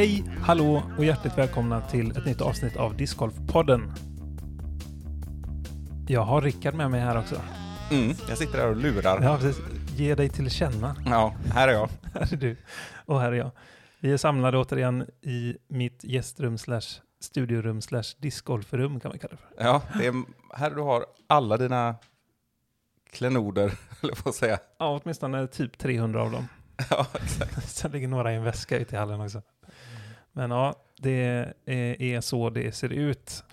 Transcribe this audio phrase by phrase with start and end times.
[0.00, 3.92] Hej, hallå och hjärtligt välkomna till ett nytt avsnitt av Discgolf-podden.
[6.08, 7.40] Jag har Rickard med mig här också.
[7.90, 9.22] Mm, jag sitter här och lurar.
[9.22, 9.64] Ja, precis.
[9.96, 10.96] Ge dig till känna.
[11.06, 11.88] Ja, här är jag.
[12.14, 12.56] Här är du
[13.06, 13.50] och här är jag.
[13.98, 19.36] Vi är samlade återigen i mitt gästrum slash studiorum slash discgolfrum kan man kalla det
[19.36, 19.64] för.
[19.64, 20.14] Ja, det är
[20.54, 21.94] här du har alla dina
[23.10, 23.72] klenoder,
[24.02, 24.58] eller vad säga.
[24.78, 26.48] Ja, åtminstone typ 300 av dem.
[26.90, 27.68] Ja, exakt.
[27.68, 29.42] Sen ligger några i en väska ute i hallen också.
[30.32, 33.44] Men ja, det är, så det ser ut.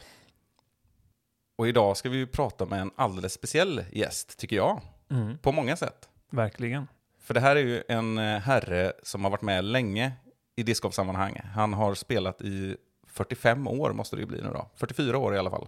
[1.57, 4.81] Och idag ska vi ju prata med en alldeles speciell gäst, tycker jag.
[5.09, 6.09] Mm, På många sätt.
[6.29, 6.87] verkligen.
[7.19, 10.11] För det här är ju en eh, herre som har varit med länge
[10.55, 11.41] i discgolfsammanhang.
[11.53, 14.69] Han har spelat i 45 år, måste det ju bli nu då.
[14.75, 15.67] 44 år i alla fall.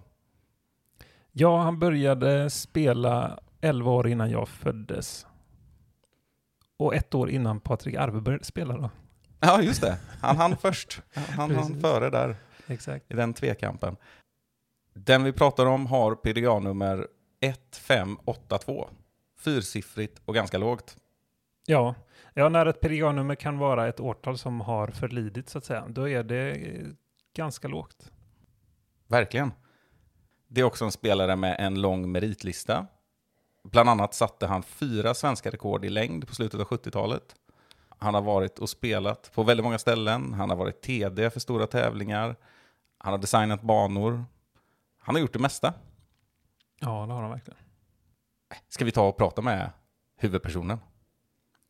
[1.31, 5.25] Ja, han började spela 11 år innan jag föddes.
[6.77, 8.89] Och ett år innan Patrik Arveberg spelade.
[9.39, 9.97] Ja, just det.
[10.21, 11.01] Han hann först.
[11.13, 12.35] Han hann före där.
[12.67, 13.11] Exakt.
[13.11, 13.97] i den tvekampen.
[14.93, 17.07] Den vi pratar om har PDA-nummer
[17.39, 18.89] 1582.
[19.39, 20.97] Fyrsiffrigt och ganska lågt.
[21.65, 21.95] Ja.
[22.33, 26.09] ja, när ett PDA-nummer kan vara ett årtal som har förlidit så att säga, då
[26.09, 26.57] är det
[27.35, 28.11] ganska lågt.
[29.07, 29.51] Verkligen.
[30.47, 32.87] Det är också en spelare med en lång meritlista.
[33.63, 37.35] Bland annat satte han fyra svenska rekord i längd på slutet av 70-talet.
[38.00, 40.33] Han har varit och spelat på väldigt många ställen.
[40.33, 42.36] Han har varit TD för stora tävlingar.
[42.97, 44.25] Han har designat banor.
[45.00, 45.73] Han har gjort det mesta.
[46.80, 47.59] Ja, det har han verkligen.
[48.70, 49.72] Ska vi ta och prata med
[50.17, 50.77] huvudpersonen?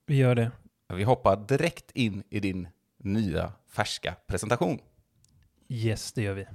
[0.06, 0.52] Vi gör det.
[0.94, 4.80] Vi hoppar direkt in i din nya färska presentation.
[5.68, 6.48] Yes, det gör vi.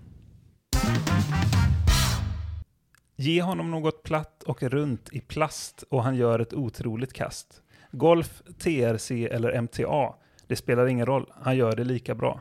[3.17, 7.63] Ge honom något platt och runt i plast och han gör ett otroligt kast.
[7.95, 10.15] Golf, TRC eller MTA,
[10.47, 12.41] det spelar ingen roll, han gör det lika bra.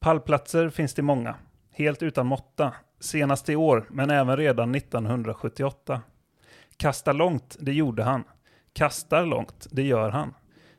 [0.00, 1.34] Pallplatser finns det många,
[1.70, 6.02] helt utan måtta, senast i år, men även redan 1978.
[6.76, 8.24] Kasta långt, det gjorde han.
[8.72, 10.34] Kastar långt, det gör han.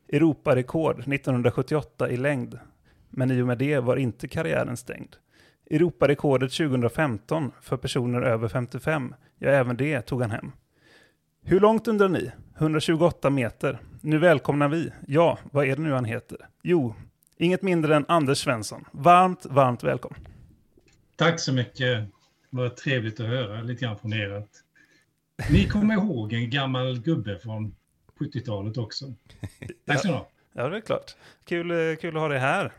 [0.09, 2.59] Europarekord 1978 i längd,
[3.09, 5.16] men i och med det var inte karriären stängd.
[5.69, 10.52] Europarekordet 2015 för personer över 55, ja även det tog han hem.
[11.46, 12.31] Hur långt undrar ni?
[12.58, 13.80] 128 meter.
[14.02, 16.38] Nu välkomnar vi, ja, vad är det nu han heter?
[16.62, 16.96] Jo,
[17.38, 18.86] inget mindre än Anders Svensson.
[18.92, 20.28] Varmt, varmt välkommen.
[21.16, 22.08] Tack så mycket.
[22.50, 24.30] Vad trevligt att höra lite grann från er.
[24.30, 24.50] att
[25.52, 27.76] Ni kommer ihåg en gammal gubbe från
[28.20, 29.06] 70-talet också.
[29.86, 30.28] Tack så mycket.
[30.53, 31.16] Ja, det är klart.
[31.46, 32.72] Kul, eh, kul att ha dig här.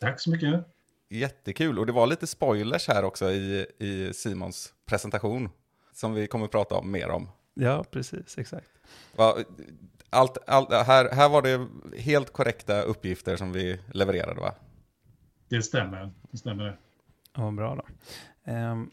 [0.00, 0.64] Tack så mycket.
[1.10, 1.78] Jättekul.
[1.78, 5.48] Och det var lite spoilers här också i, i Simons presentation.
[5.92, 7.28] Som vi kommer att prata om mer om.
[7.60, 8.70] Ja, precis, exakt.
[9.16, 9.34] Va,
[10.10, 11.68] Allt, allt, här, här var det
[12.00, 14.54] helt korrekta uppgifter som vi levererade va?
[15.48, 16.12] Det stämmer.
[16.30, 16.78] Det stämmer.
[17.36, 17.84] Ja, vad bra då.
[18.52, 18.90] Ehm,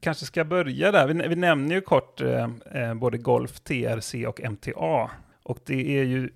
[0.00, 1.06] kanske ska börja där.
[1.06, 5.10] Vi, vi nämner ju kort eh, eh, både golf, TRC och MTA.
[5.42, 6.30] Och det är ju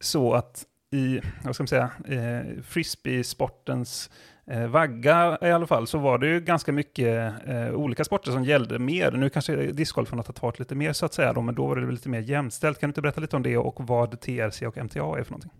[0.00, 4.10] så att i, vad ska man säga, eh, frisbee-sportens
[4.46, 8.44] eh, vagga i alla fall, så var det ju ganska mycket eh, olika sporter som
[8.44, 9.12] gällde mer.
[9.12, 11.76] Nu kanske discgolfen har tagit fart lite mer så att säga, då, men då var
[11.76, 12.80] det lite mer jämställt.
[12.80, 15.52] Kan du inte berätta lite om det och vad TRC och MTA är för någonting?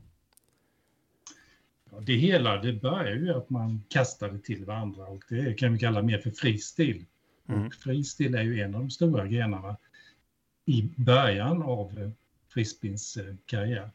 [1.91, 5.79] Ja, Det hela det börjar ju att man kastade till varandra och det kan vi
[5.79, 7.05] kalla mer för fristil.
[7.49, 7.67] Mm.
[7.67, 9.77] Och fristil är ju en av de stora grenarna
[10.67, 12.11] i början av eh,
[12.49, 13.91] frisbeens karriär.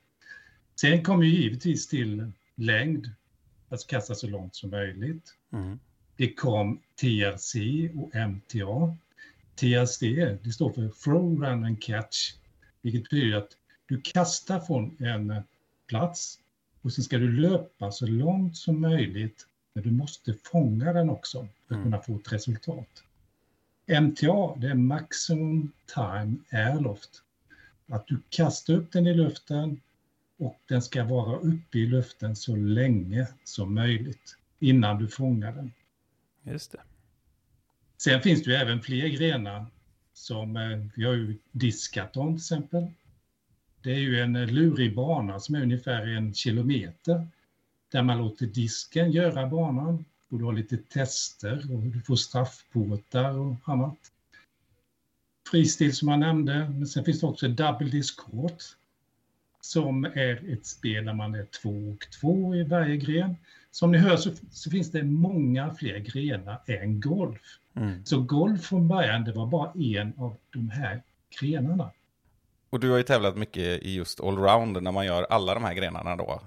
[0.82, 3.10] Sen kom ju givetvis till längd,
[3.70, 5.36] alltså kasta så långt som möjligt.
[5.54, 5.80] Mm.
[6.16, 7.56] Det kom TRC
[7.96, 8.96] och MTA.
[9.56, 10.00] TRC
[10.44, 12.34] det står för Throw, Run and Catch,
[12.82, 15.34] vilket betyder att du kastar från en
[15.88, 16.40] plats
[16.82, 21.48] och sen ska du löpa så långt som möjligt, men du måste fånga den också
[21.68, 21.84] för att Mm.
[21.84, 23.04] kunna få ett resultat.
[23.88, 27.24] MTA, det är Maximum Time Airloft.
[27.88, 29.82] Att du kastar upp den i luften
[30.40, 35.74] och den ska vara uppe i luften så länge som möjligt innan du fångar den.
[36.44, 36.82] Just det.
[37.98, 39.66] Sen finns det ju även fler grenar
[40.14, 42.88] som, eh, vi har ju diskaton till exempel.
[43.82, 47.28] Det är ju en eh, lurig bana som är ungefär en kilometer
[47.92, 53.38] där man låter disken göra banan och du har lite tester och du får straffportar
[53.38, 53.98] och annat.
[55.52, 58.64] Fristil som jag nämnde, men sen finns det också double disc court
[59.62, 63.36] som är ett spel där man är två och två i varje gren
[63.72, 67.42] som ni hör så, så finns det många fler grenar än golf.
[67.76, 68.06] Mm.
[68.06, 71.02] Så golf från början, det var bara en av de här
[71.40, 71.92] grenarna.
[72.70, 75.74] Och du har ju tävlat mycket i just allround när man gör alla de här
[75.74, 76.42] grenarna då.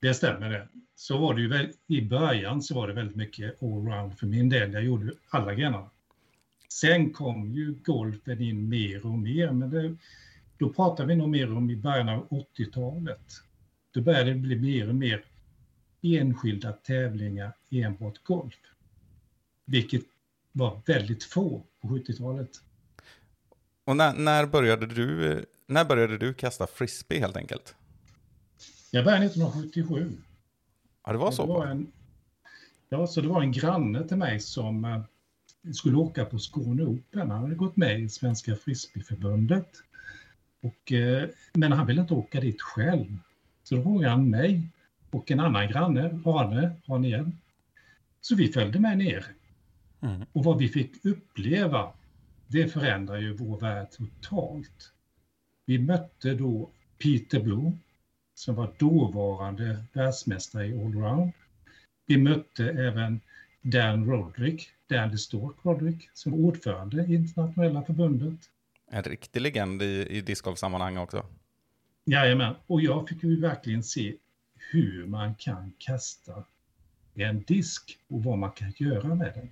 [0.00, 0.68] Det stämmer det.
[0.94, 4.48] Så var det ju väl, i början så var det väldigt mycket allround för min
[4.48, 4.72] del.
[4.72, 5.90] Jag gjorde alla grenarna.
[6.68, 9.96] Sen kom ju golfen in mer och mer, men det,
[10.58, 13.42] då pratar vi nog mer om i början av 80-talet.
[13.90, 15.24] Då började det bli mer och mer
[16.02, 18.54] enskilda tävlingar enbart golf.
[19.64, 20.02] Vilket
[20.52, 22.50] var väldigt få på 70-talet.
[23.84, 27.74] Och när, när, började du, när började du kasta frisbee helt enkelt?
[28.90, 30.12] Jag började 1977.
[31.04, 31.92] Ja, det var så det var en,
[32.88, 35.02] ja, så det var en granne till mig som eh,
[35.72, 37.30] skulle åka på Skåne Open.
[37.30, 39.68] Han hade gått med i Svenska Frisbeeförbundet.
[40.62, 43.18] Och, eh, men han ville inte åka dit själv.
[43.62, 44.68] Så då frågade han mig
[45.10, 47.38] och en annan granne, Arne, Arne igen.
[48.20, 49.26] Så vi följde med ner.
[50.00, 50.22] Mm.
[50.32, 51.92] Och vad vi fick uppleva,
[52.46, 54.92] det förändrar ju vår värld totalt.
[55.66, 57.78] Vi mötte då Peter Blom,
[58.34, 61.32] som var dåvarande världsmästare i allround.
[62.06, 63.20] Vi mötte även
[63.62, 68.40] Dan Roderick, Dan Stork Roderick, som var ordförande i internationella förbundet.
[68.94, 71.26] En riktig legend i, i discgolfsammanhang också.
[72.04, 74.14] Jajamän, och jag fick ju verkligen se
[74.54, 76.44] hur man kan kasta
[77.14, 79.50] en disk och vad man kan göra med den.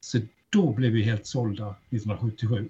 [0.00, 0.18] Så
[0.50, 2.68] då blev vi helt sålda 1977.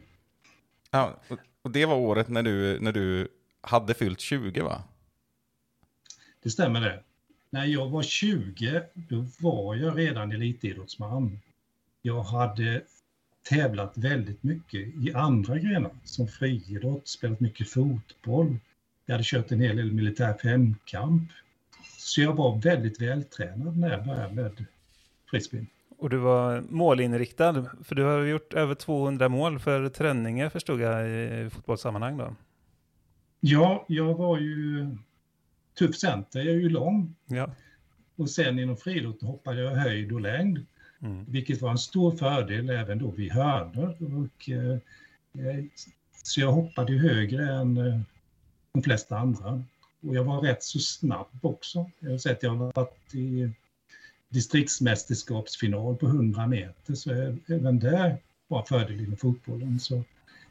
[0.91, 1.21] Ja,
[1.63, 3.29] och, det var året när du, när du
[3.61, 4.83] hade fyllt 20 va?
[6.43, 7.03] Det stämmer det.
[7.51, 11.41] När jag var 20, då var jag redan elitidrottsman.
[12.03, 12.83] Jag hade
[13.49, 18.57] tävlat väldigt mycket i andra grenar, som friidrott, spelat mycket fotboll.
[19.07, 21.31] Jag hade kört en hel del militär femkamp.
[21.99, 24.65] Så jag var väldigt vältränad när jag började med
[25.31, 25.67] frisbee.
[25.99, 31.11] Och du var målinriktad, för du har gjort över 200 mål för träningar förstod jag
[31.11, 32.37] i fotbollssammanhang då.
[33.41, 34.87] Ja, jag var ju
[35.79, 37.15] tuff center, jag är ju lång.
[37.27, 37.51] Ja.
[38.17, 40.67] Och sen inom friidrotten hoppade jag höjd och längd.
[41.03, 41.25] Mm.
[41.29, 43.97] vilket var en stor fördel även då vid hörnor.
[44.01, 44.79] Och, eh,
[45.47, 45.65] eh,
[46.23, 48.01] så jag hoppade högre än eh,
[48.73, 49.65] de flesta andra.
[50.01, 51.91] Och jag var rätt så snabb också.
[52.01, 53.51] Jag har sett jag har varit i
[54.29, 57.11] distriktsmästerskapsfinal på 100 meter, så
[57.47, 58.17] även där
[58.49, 59.81] var fördel inom fotbollen.
[59.81, 60.05] Så.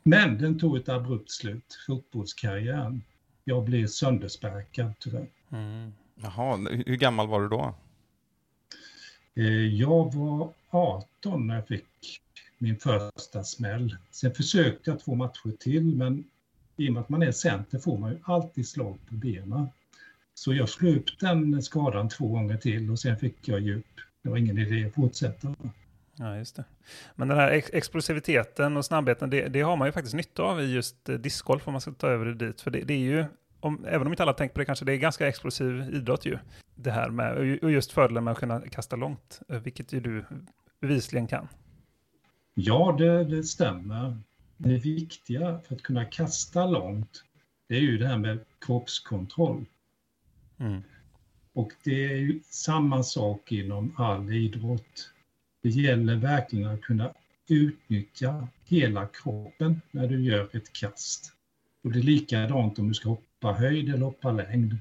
[0.04, 3.04] Men den tog ett abrupt slut, fotbollskarriären.
[3.44, 5.28] Jag blev söndersparkad tyvärr.
[5.50, 5.94] Mm.
[6.16, 7.76] Jaha, hur gammal var du då?
[9.40, 12.22] Eh, jag var 18 när jag fick
[12.58, 13.98] min första smäll.
[14.12, 16.24] Sen försökte jag två matcher till, men
[16.78, 19.68] i och med att man är center får man ju alltid slag på benen.
[20.34, 23.86] Så jag slog upp den skadan två gånger till och sen fick jag djup.
[24.22, 25.56] Det var ingen idé att fortsätta.
[26.16, 26.64] Ja, just det.
[27.16, 30.74] Men den här explosiviteten och snabbheten, det, det har man ju faktiskt nytta av i
[30.74, 32.62] just eh, discgolf om man ska ta över det dit.
[32.62, 33.26] För det, det är ju,
[33.60, 36.38] om, även om inte alla tänker på det kanske, det är ganska explosiv idrott ju.
[36.76, 40.26] Det här med, och just fördelen med att kunna kasta långt, eh, vilket ju du
[40.82, 41.48] bevisligen kan.
[42.54, 44.18] Ja, det, det stämmer.
[44.58, 47.24] Det viktiga för att kunna kasta långt,
[47.68, 49.66] det är ju det här med kroppskontroll.
[50.58, 50.82] Mm.
[51.54, 55.12] Och det är ju samma sak inom all idrott.
[55.62, 57.14] Det gäller verkligen att kunna
[57.50, 61.34] utnyttja hela kroppen när du gör ett kast.
[61.84, 64.78] Och det är likadant om du ska hoppa höjd eller hoppa längd.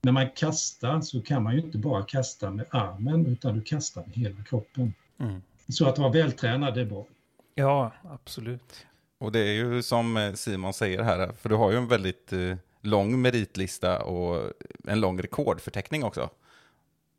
[0.00, 4.02] När man kastar så kan man ju inte bara kasta med armen utan du kastar
[4.06, 4.94] med hela kroppen.
[5.18, 5.42] Mm.
[5.68, 7.06] Så att vara vältränad är bra.
[7.54, 8.86] Ja, absolut.
[9.18, 12.32] Och det är ju som eh, Simon säger här, för du har ju en väldigt
[12.32, 14.52] eh, lång meritlista och
[14.84, 16.30] en lång rekordförteckning också.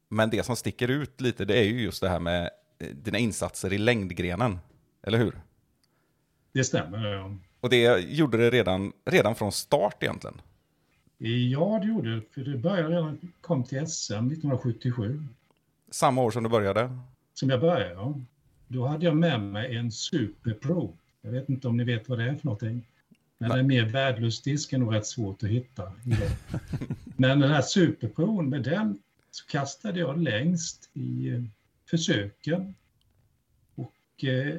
[0.09, 2.49] Men det som sticker ut lite, det är ju just det här med
[2.79, 4.59] eh, dina insatser i längdgrenen.
[5.03, 5.41] Eller hur?
[6.51, 7.07] Det stämmer.
[7.07, 7.35] Ja.
[7.59, 10.41] Och det gjorde det redan, redan från start egentligen.
[11.51, 12.21] Ja, det gjorde det.
[12.31, 15.23] För det började redan, kom till SM 1977.
[15.91, 16.97] Samma år som du började.
[17.33, 18.19] Som jag började, ja.
[18.67, 20.97] Då hade jag med mig en Super Pro.
[21.21, 22.85] Jag vet inte om ni vet vad det är för någonting.
[23.37, 23.59] Men Nej.
[23.59, 25.91] en mer värdelös disk är nog rätt svårt att hitta.
[27.17, 28.99] Men den här Super Pro, med den
[29.31, 31.41] så kastade jag längst i eh,
[31.89, 32.75] försöken.
[33.75, 34.55] Och eh,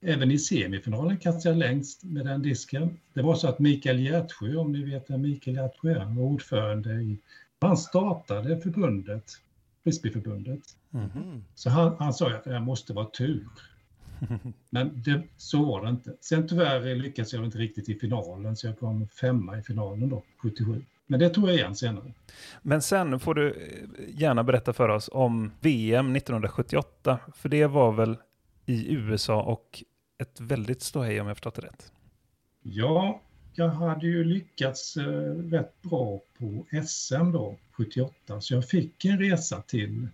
[0.00, 2.98] även i semifinalen kastade jag längst med den disken.
[3.14, 6.90] Det var så att Mikael Hjärtsjö, om ni vet vem Mikael Hjärtsjö är, var ordförande
[6.92, 7.18] i...
[7.60, 9.24] Han startade förbundet,
[9.84, 10.62] Frisbeeförbundet.
[10.90, 11.44] Mhm.
[11.54, 13.48] Så han, han sa att det måste vara tur.
[14.70, 16.14] Men det, så var det inte.
[16.20, 20.22] Sen tyvärr lyckades jag inte riktigt i finalen, så jag kom femma i finalen då,
[20.36, 20.82] 77.
[21.06, 22.12] Men det tog jag igen senare.
[22.62, 23.70] Men sen får du
[24.08, 28.16] gärna berätta för oss om VM 1978, för det var väl
[28.66, 29.84] i USA och
[30.20, 31.92] ett väldigt ståhej om jag förstått det rätt.
[32.62, 33.20] Ja,
[33.54, 39.18] jag hade ju lyckats eh, rätt bra på SM då, 78, så jag fick en
[39.18, 40.08] resa till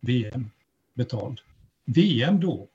[0.00, 0.50] VM
[0.94, 1.40] betald.
[1.84, 2.68] VM då,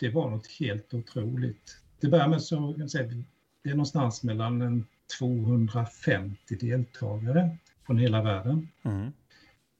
[0.00, 1.80] det var något helt otroligt.
[2.00, 3.24] Det börjar med så kan jag säga,
[3.62, 4.86] det är någonstans mellan en
[5.18, 7.56] 250 deltagare
[7.86, 8.68] från hela världen.
[8.82, 9.12] Mm.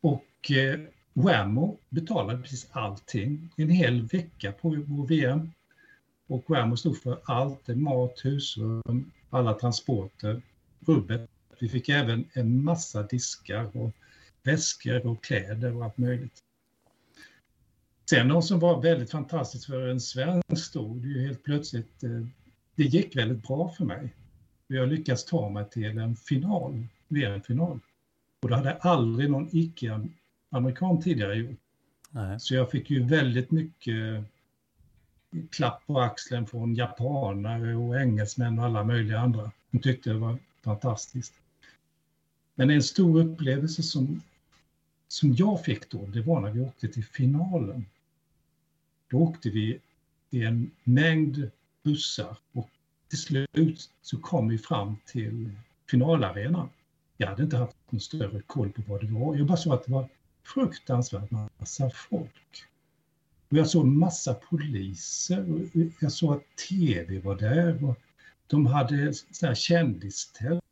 [0.00, 0.80] Och eh,
[1.12, 3.50] Whammo betalade precis allting.
[3.56, 5.50] En hel vecka på vår VM.
[6.28, 10.42] Och Whammo stod för allt, mat, husrum, alla transporter,
[10.86, 11.30] rubbet.
[11.60, 13.94] Vi fick även en massa diskar och
[14.42, 16.38] väskor och kläder och allt möjligt.
[18.10, 22.02] Sen något som var väldigt fantastiskt för en svensk då, det är ju helt plötsligt,
[22.02, 22.26] eh,
[22.74, 24.14] det gick väldigt bra för mig.
[24.66, 27.80] Jag lyckades ta mig till en final, VM-final.
[28.42, 31.60] Och det hade aldrig någon icke-amerikan tidigare gjort.
[32.10, 32.40] Nej.
[32.40, 34.24] Så jag fick ju väldigt mycket
[35.50, 39.52] klapp på axeln från japaner och engelsmän och alla möjliga andra.
[39.70, 41.34] De tyckte det var fantastiskt.
[42.54, 44.22] Men en stor upplevelse som,
[45.08, 47.86] som jag fick då, det var när vi åkte till finalen.
[49.10, 49.80] Då åkte vi
[50.30, 51.50] i en mängd
[51.82, 52.70] bussar och
[53.08, 55.50] till slut så kom vi fram till
[55.90, 56.68] finalarenan.
[57.16, 59.36] Jag hade inte haft någon större koll på vad det var.
[59.36, 60.08] Jag bara såg att det var
[60.42, 62.64] fruktansvärt massa folk.
[63.48, 65.60] Och jag såg massa poliser och
[66.00, 67.98] jag såg att tv var där och
[68.46, 69.12] de hade
[69.54, 70.62] kändistält.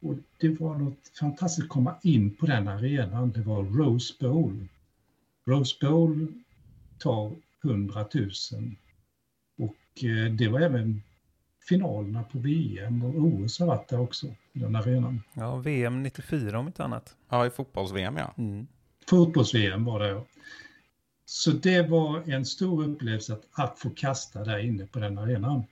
[0.00, 3.32] Och det var något fantastiskt att komma in på den arenan.
[3.32, 4.68] Det var Rose Bowl.
[5.46, 6.26] Rose Bowl
[6.98, 7.32] tar
[7.64, 8.30] 100 000
[9.58, 11.02] och eh, det var även
[11.68, 15.22] finalerna på VM och OS har varit där också, i den arenan.
[15.34, 17.16] Ja, VM 94 om inte annat.
[17.28, 18.34] Ja, i fotbolls-VM ja.
[18.38, 18.66] Mm.
[19.06, 20.22] Fotbolls-VM var det.
[21.30, 25.62] Så det var en stor upplevelse att, att få kasta där inne på den arenan.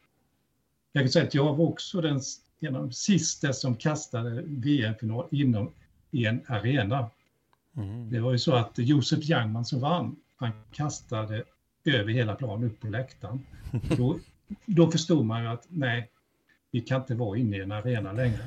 [0.93, 2.21] Jag kan säga att jag var också den,
[2.61, 5.71] en av de sista som kastade VM-final inom
[6.11, 7.11] i en arena.
[7.77, 8.11] Mm.
[8.11, 11.45] Det var ju så att Josef Jangman som vann, han kastade
[11.85, 13.47] över hela planen upp på läktaren.
[13.97, 14.19] Då,
[14.67, 16.11] då förstod man ju att nej,
[16.71, 18.39] vi kan inte vara inne i en arena längre.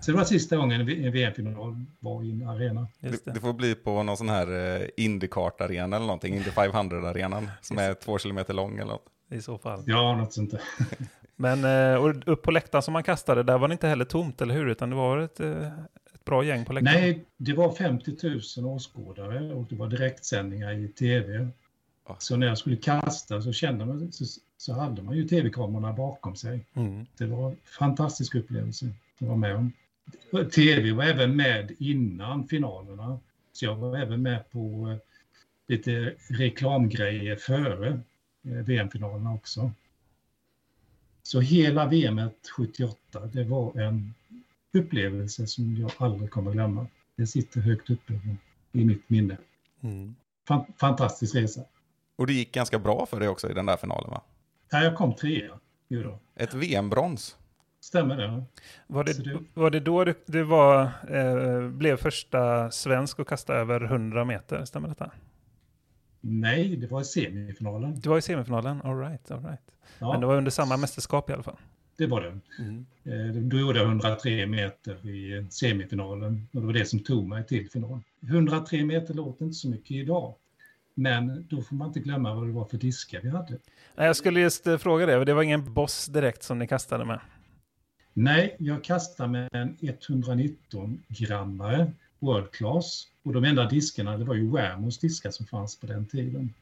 [0.00, 2.88] Så det var sista gången en VM-final var i en arena.
[3.00, 3.40] Just Det, det.
[3.40, 8.18] får bli på någon sån här eh, Indycart-arena eller någonting, Indy 500-arenan, som är två
[8.18, 9.06] kilometer lång eller något.
[9.30, 9.82] I så fall.
[9.86, 10.60] Ja, något sånt där.
[11.36, 14.40] Men eh, och upp på läktaren som man kastade, där var det inte heller tomt,
[14.40, 14.66] eller hur?
[14.66, 15.66] Utan det var ett, eh,
[16.14, 17.00] ett bra gäng på läktaren.
[17.00, 18.16] Nej, det var 50
[18.60, 21.48] 000 åskådare och det var direktsändningar i tv.
[22.08, 22.16] Ja.
[22.18, 24.24] Så när jag skulle kasta så kände man, så,
[24.60, 26.66] så hade man ju tv-kamerorna bakom sig.
[26.74, 27.06] Mm.
[27.16, 29.72] Det var en fantastisk upplevelse att vara med om.
[30.50, 33.18] Tv var även med innan finalerna.
[33.52, 34.96] Så jag var även med på eh,
[35.66, 38.00] lite reklamgrejer före
[38.42, 39.70] eh, VM-finalerna också.
[41.22, 42.20] Så hela VM
[42.56, 44.14] 78, det var en
[44.72, 46.86] upplevelse som jag aldrig kommer glömma.
[47.16, 48.12] Det sitter högt uppe
[48.72, 49.36] i mitt minne.
[49.80, 50.14] Mm.
[50.48, 51.64] Fan, fantastisk resa.
[52.16, 54.22] Och det gick ganska bra för dig också i den där finalen va?
[54.70, 55.58] Ja, jag kom trea.
[56.36, 57.36] Ett VM-brons.
[57.80, 58.44] Stämmer det?
[58.86, 63.54] Var, det, det- var det då du, du var, eh, blev första svensk att kasta
[63.54, 64.64] över 100 meter?
[64.64, 65.10] Stämmer detta?
[66.20, 68.00] Nej, det var i semifinalen.
[68.00, 68.80] Du var i semifinalen?
[68.84, 69.60] All right, all right.
[69.98, 71.56] Ja, Men det var under samma mästerskap i alla fall.
[71.96, 72.38] det var det.
[72.62, 72.86] Mm.
[73.04, 77.46] Eh, Då gjorde jag 103 meter i semifinalen och det var det som tog mig
[77.46, 78.00] till final.
[78.22, 80.34] 103 meter låter inte så mycket idag.
[80.94, 83.58] Men då får man inte glömma vad det var för diskar vi hade.
[83.94, 87.04] Nej, Jag skulle just eh, fråga det, det var ingen boss direkt som ni kastade
[87.04, 87.20] med?
[88.12, 93.06] Nej, jag kastade med en 119 grammare World Class.
[93.22, 96.54] Och de enda diskarna, det var ju Wamos diskar som fanns på den tiden.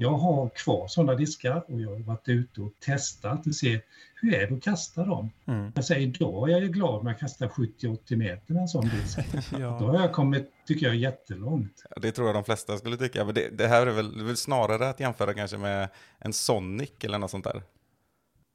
[0.00, 3.80] Jag har kvar sådana diskar och jag har varit ute och testat och se
[4.14, 5.30] hur är det att kasta dem.
[5.46, 5.72] Mm.
[5.74, 8.88] Jag säger idag är jag ju glad när jag kastar 70-80 meter med en sån
[8.88, 9.18] disk.
[9.50, 9.68] Då Ja.
[9.68, 11.84] har jag kommit, tycker jag, jättelångt.
[11.90, 13.24] Ja, Det tror jag de flesta skulle tycka.
[13.24, 15.88] Men det, det här är väl, det är väl snarare att jämföra kanske med
[16.18, 17.62] en Sonic eller något sånt där.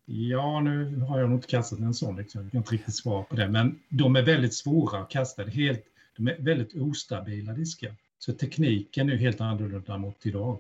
[0.05, 2.41] Ja, nu har jag nog inte kastat en sån, liksom.
[2.43, 3.47] jag kan inte riktigt svara på det.
[3.49, 5.43] Men de är väldigt svåra att kasta.
[5.43, 5.83] Helt,
[6.17, 7.95] de är väldigt ostabila diskar.
[8.19, 10.59] Så tekniken är ju helt annorlunda mot idag.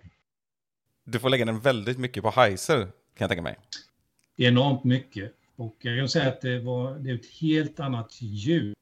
[1.03, 3.55] Du får lägga den väldigt mycket på heiser, kan jag tänka mig.
[4.37, 5.33] Enormt mycket.
[5.55, 8.75] Och jag kan säga att det, var, det är ett helt annat ljud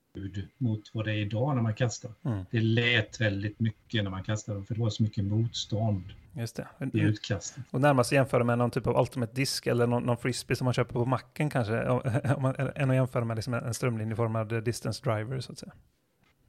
[0.57, 2.11] mot vad det är idag när man kastar.
[2.25, 2.45] Mm.
[2.51, 6.67] Det lät väldigt mycket när man kastade, för det var så mycket motstånd Just det.
[6.93, 7.63] i utkastet.
[7.71, 10.73] Och närmast jämföra med någon typ av ultimate disk eller någon, någon frisbee som man
[10.73, 11.87] köper på macken kanske.
[11.89, 12.01] om-
[12.35, 15.71] Om man, än att jämföra med liksom en strömlinjeformad distance driver så att säga.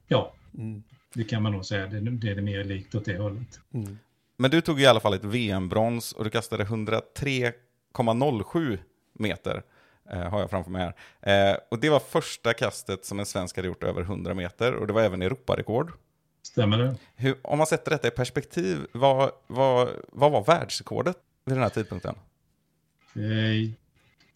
[0.07, 0.83] Ja, Mm.
[1.13, 1.87] det kan man nog säga.
[1.87, 3.59] Det, det är det mer likt åt det hållet.
[3.73, 3.99] Mm.
[4.37, 8.77] Men du tog i alla fall ett VM-brons och du kastade 103,07
[9.13, 9.63] meter.
[10.09, 10.93] Eh, har jag framför mig här.
[11.51, 14.87] Eh, och det var första kastet som en svensk hade gjort över 100 meter och
[14.87, 15.91] det var även Europarekord.
[16.43, 16.95] Stämmer det?
[17.15, 21.69] Hur, om man sätter detta i perspektiv, vad, vad, vad var världsrekordet vid den här
[21.69, 22.15] tidpunkten?
[23.15, 23.69] Eh,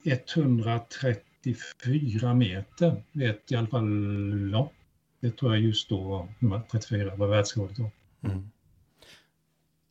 [0.04, 4.72] 134 meter vet i alla fall, ja.
[5.20, 7.90] Det tror jag just då var 134 var världsrekordet då.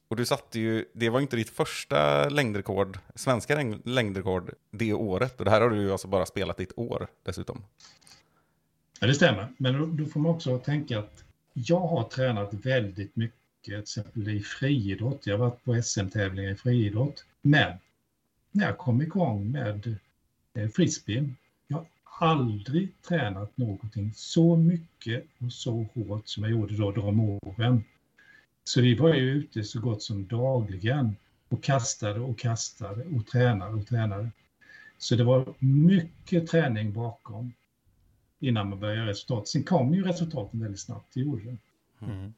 [0.08, 5.38] Och du satte ju, det var ju inte ditt första längdrekord, svenska längdrekord det året.
[5.38, 7.64] Och det här har du ju alltså bara spelat i ett år dessutom.
[9.00, 9.48] Ja, det stämmer.
[9.56, 14.40] Men då, får man också tänka att jag har tränat väldigt mycket, till exempel i
[14.42, 15.26] friidrott.
[15.26, 17.24] Jag har varit på SM-tävlingar i friidrott.
[17.42, 17.78] Men
[18.50, 19.96] när jag kom igång med
[20.54, 21.36] eh, frisbeen,
[21.66, 27.20] jag har aldrig tränat någonting så mycket och så hårt som jag gjorde då de
[27.20, 27.84] åren.
[28.68, 31.16] Så vi var ju ute så gott som dagligen
[31.48, 34.30] och kastade och kastade och tränade och tränade.
[34.98, 37.52] Så det var mycket träning bakom
[38.38, 39.48] innan man började göra resultat.
[39.48, 41.56] Sen kom ju resultaten väldigt snabbt, det gjorde det.
[42.06, 42.34] Mm.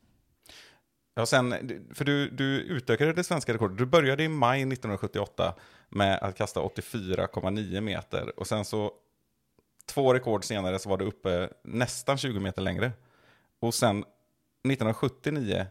[1.15, 1.55] Ja, sen,
[1.95, 3.79] för du, du utökade det svenska rekordet.
[3.79, 5.55] Du började i maj 1978
[5.89, 8.39] med att kasta 84,9 meter.
[8.39, 8.93] Och sen så
[9.87, 12.93] två rekord senare så var du uppe nästan 20 meter längre.
[13.61, 15.67] Och sen 1979,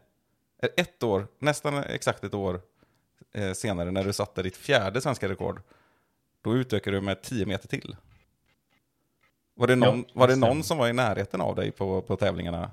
[0.61, 2.61] ett år, nästan exakt ett år
[3.33, 5.61] eh, senare när du satte ditt fjärde svenska rekord,
[6.41, 7.95] då utökade du med 10 meter till.
[9.55, 12.15] Var det någon, Ja, var det någon som var i närheten av dig på, på
[12.15, 12.71] tävlingarna?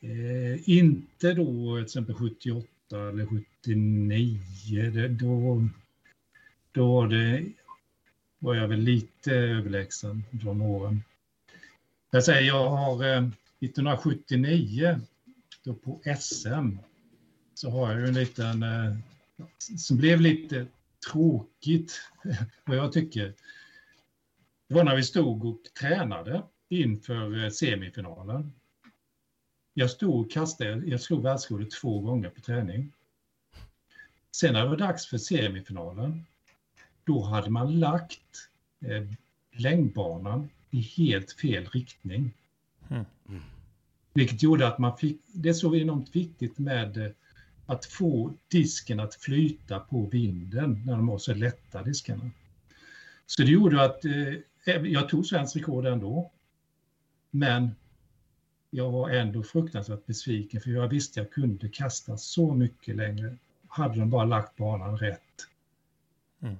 [0.00, 4.40] Eh, inte då till exempel 78 eller 79.
[4.90, 5.68] Det, då,
[6.72, 7.44] då var, det,
[8.38, 11.02] var jag väl lite överlägsen de åren.
[12.10, 13.28] Jag säger, jag har eh,
[13.60, 15.00] 1979
[15.64, 16.78] då på SM
[17.54, 18.96] så har jag ju en liten eh,
[19.76, 20.66] som blev lite
[21.10, 22.00] tråkigt
[22.64, 23.34] vad jag tycker.
[24.68, 28.52] Det var när vi stod och tränade inför eh, semifinalen.
[29.74, 32.92] Jag stod och kastade, jag slog världsrekordet två gånger på träning.
[34.36, 36.24] Sen när det var dags för semifinalen,
[37.04, 38.48] då hade man lagt
[38.80, 39.02] eh,
[39.52, 42.32] längdbanan i helt fel riktning.
[42.88, 43.04] Mm.
[44.12, 47.10] Vilket gjorde att man fick, det är så enormt viktigt med eh,
[47.66, 52.30] att få disken att flyta på vinden när de var så lätta diskarna.
[53.26, 56.30] Så det gjorde att eh, jag tog svensk rekord ändå.
[57.30, 57.74] Men
[58.70, 63.36] jag var ändå fruktansvärt besviken för jag visste jag kunde kasta så mycket längre.
[63.68, 65.20] Hade de bara lagt banan rätt.
[66.40, 66.56] Mm.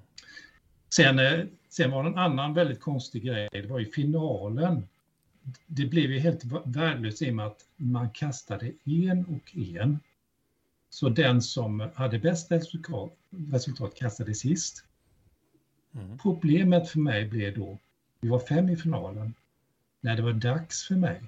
[0.88, 3.48] Sen, eh, sen var det en annan väldigt konstig grej.
[3.52, 4.88] Det var i finalen.
[5.66, 10.00] Det blev ju helt värdelöst i och med att man kastade en och en.
[10.94, 13.12] Så den som hade bäst resultat,
[13.52, 14.84] resultat kastade sist.
[15.94, 16.18] Mm.
[16.18, 17.78] Problemet för mig blev då,
[18.20, 19.34] vi var fem i finalen,
[20.00, 21.22] när det var dags för mig,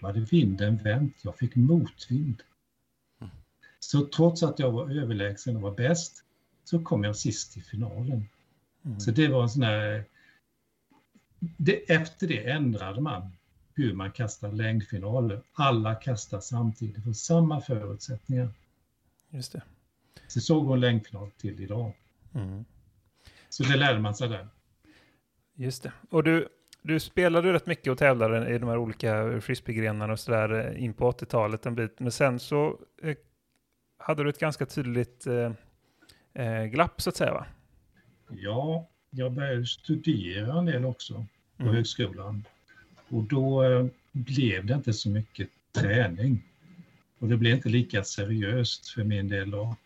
[0.00, 2.42] då hade vinden vänt, jag fick motvind.
[3.78, 6.24] Så trots att jag var överlägsen och var bäst,
[6.64, 8.28] så kom jag sist i finalen.
[8.84, 9.00] Mm.
[9.00, 10.04] Så det var en sån här...
[11.38, 13.32] Det, efter det ändrade man
[13.82, 15.42] hur man kastar längdfinaler.
[15.52, 18.48] Alla kastar samtidigt för samma förutsättningar.
[19.30, 19.62] Just det.
[20.28, 21.92] Så så går en längdfinal till idag.
[22.34, 22.64] Mm.
[23.48, 24.48] Så det lärde man sig där.
[25.54, 25.92] Just det.
[26.10, 26.48] Och du,
[26.82, 30.94] du spelade rätt mycket och tävlade i de här olika frisbeegrenarna och sådär eh, in
[30.94, 32.00] på 80-talet en bit.
[32.00, 33.16] Men sen så eh,
[33.98, 35.52] hade du ett ganska tydligt eh,
[36.46, 37.46] eh, glapp så att säga va?
[38.30, 41.14] Ja, jag började studera en del också
[41.56, 41.74] på Mm.
[41.74, 42.44] högskolan.
[43.10, 46.42] Och då eh, blev det inte så mycket träning.
[47.18, 49.76] Och det blev inte lika seriöst för min del då.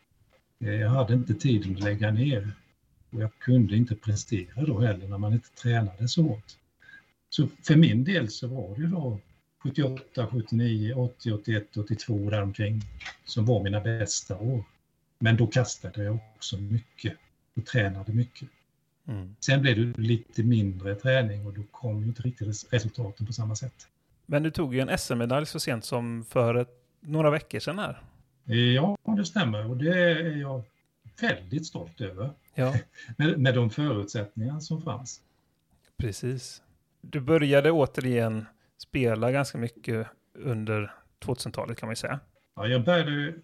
[0.60, 2.52] Eh, jag hade inte tiden att lägga ner.
[3.10, 6.52] Och jag kunde inte prestera då heller när man inte tränade så hårt.
[7.28, 9.20] Så för min del så var det då
[9.62, 12.82] 78, 79, 80, 81, 82 däromkring
[13.24, 14.64] som var mina bästa år.
[15.18, 17.16] Men då kastade jag också mycket
[17.56, 18.48] och tränade mycket.
[19.08, 19.36] Mm.
[19.40, 23.32] Sen blev det lite mindre träning och då kom ju inte riktigt res- resultaten på
[23.32, 23.88] samma sätt.
[24.26, 28.02] Men du tog ju en SM-medalj så sent som för ett, några veckor sedan här.
[28.74, 30.62] Ja, det stämmer och det är jag
[31.20, 32.30] väldigt stolt över.
[32.54, 32.74] Ja,
[33.16, 35.20] Med, med de förutsättningar som fanns.
[35.96, 36.62] precis.
[37.00, 38.46] Du började återigen
[38.78, 42.20] spela ganska mycket under 2000-talet kan man ju säga.
[42.56, 43.34] Ja, jag började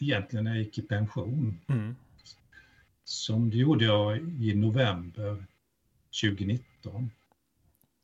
[0.00, 1.60] egentligen när jag gick i pension.
[1.68, 1.96] Mm.
[3.08, 5.46] Som det gjorde jag i november
[6.22, 7.10] 2019.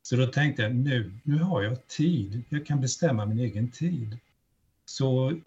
[0.02, 2.42] Så då tänkte jag nu, nu har jag tid.
[2.48, 4.18] Jag kan bestämma min egen tid.
[4.84, 5.40] Så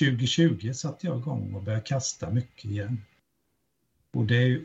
[0.00, 3.02] 2020 satte jag igång och började kasta mycket igen.
[4.12, 4.64] Och det är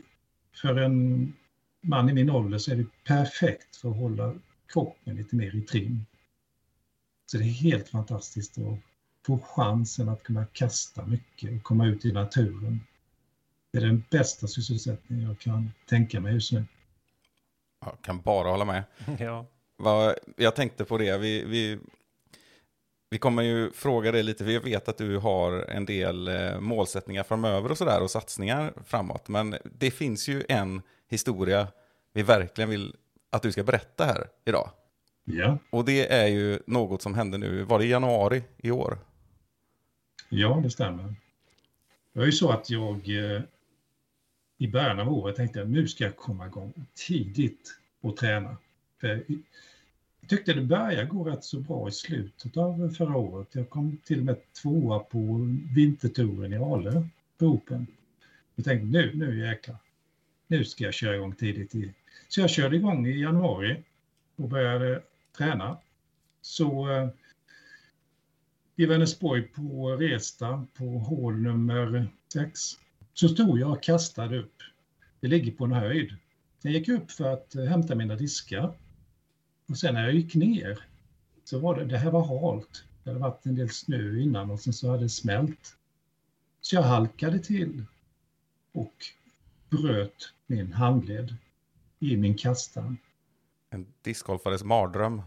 [0.52, 1.32] för en
[1.80, 4.34] man i min ålder så är det perfekt för att hålla
[4.72, 6.06] kroppen lite mer i trim.
[7.26, 8.78] Så det är helt fantastiskt att
[9.26, 12.80] få chansen att kunna kasta mycket och komma ut i naturen.
[13.72, 16.64] Det är den bästa sysselsättningen jag kan tänka mig just nu.
[17.84, 18.82] Jag kan bara hålla med.
[19.18, 19.46] Ja.
[19.76, 21.78] Vad- Jag tänkte på det, vi, vi,
[23.10, 26.60] vi kommer ju fråga dig lite, för jag vet att du har en del eh,
[26.60, 29.28] målsättningar framöver och sådär och satsningar framåt.
[29.28, 31.68] Men det finns ju en historia
[32.12, 32.96] vi verkligen vill
[33.30, 34.70] att du ska berätta här idag.
[35.24, 38.98] Ja, Och det är ju något som hände nu, var det i januari i år?
[40.28, 41.14] ja det stämmer.
[42.12, 42.94] Det var ju så att jag
[43.34, 43.42] eh,
[44.60, 48.56] i början av året tänkte att nu ska jag komma igång tidigt och träna.
[49.00, 49.24] För
[50.20, 53.48] jag tyckte det började gå rätt så bra i slutet av förra året.
[53.52, 57.86] Jag kom till och med tvåa på vintertouren i Ale på Open.
[58.54, 59.76] Jag tänkte nu, nu jäklar.
[60.46, 61.74] Nu ska jag köra igång tidigt.
[61.74, 61.94] I.
[62.28, 63.82] Så jag körde igång i januari
[64.36, 65.02] och började
[65.38, 65.78] träna.
[66.40, 67.08] Så eh,
[68.76, 72.76] i Vänersborg på Resta på hål nummer sex
[73.20, 74.54] så stod jag och kastade upp.
[75.20, 76.16] Det ligger på en höjd.
[76.62, 78.74] Jag gick upp för att eh, hämta mina diskar.
[79.68, 80.78] Och sen när jag gick ner
[81.44, 82.84] så var det, det här var halt.
[83.02, 85.76] Det hade varit en del snö innan och sen så hade det smält.
[86.60, 87.84] Så jag halkade till
[88.72, 88.94] och
[89.70, 91.36] bröt min handled
[91.98, 92.96] i min kastan.
[93.70, 95.22] En discgolfares mardröm.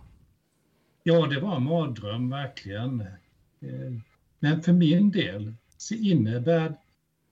[1.04, 3.02] Ja, det var en mardröm verkligen.
[3.02, 3.94] Eh,
[4.40, 6.78] Men för min del så innebär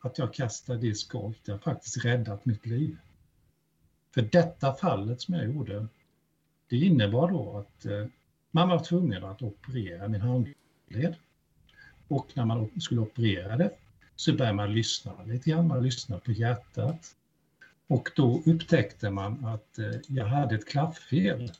[0.01, 2.97] att jag kastar discgolf, det har faktiskt räddat mitt liv.
[4.13, 5.87] För detta fallet som jag gjorde,
[6.69, 8.05] det innebar då att eh,
[8.51, 11.15] man var tvungen att operera min handled.
[12.07, 13.71] Och när man skulle operera det
[14.15, 17.15] så började man lyssna lite grann, man lyssnade på hjärtat.
[17.87, 21.51] Och då upptäckte man att eh, jag hade ett klafffel.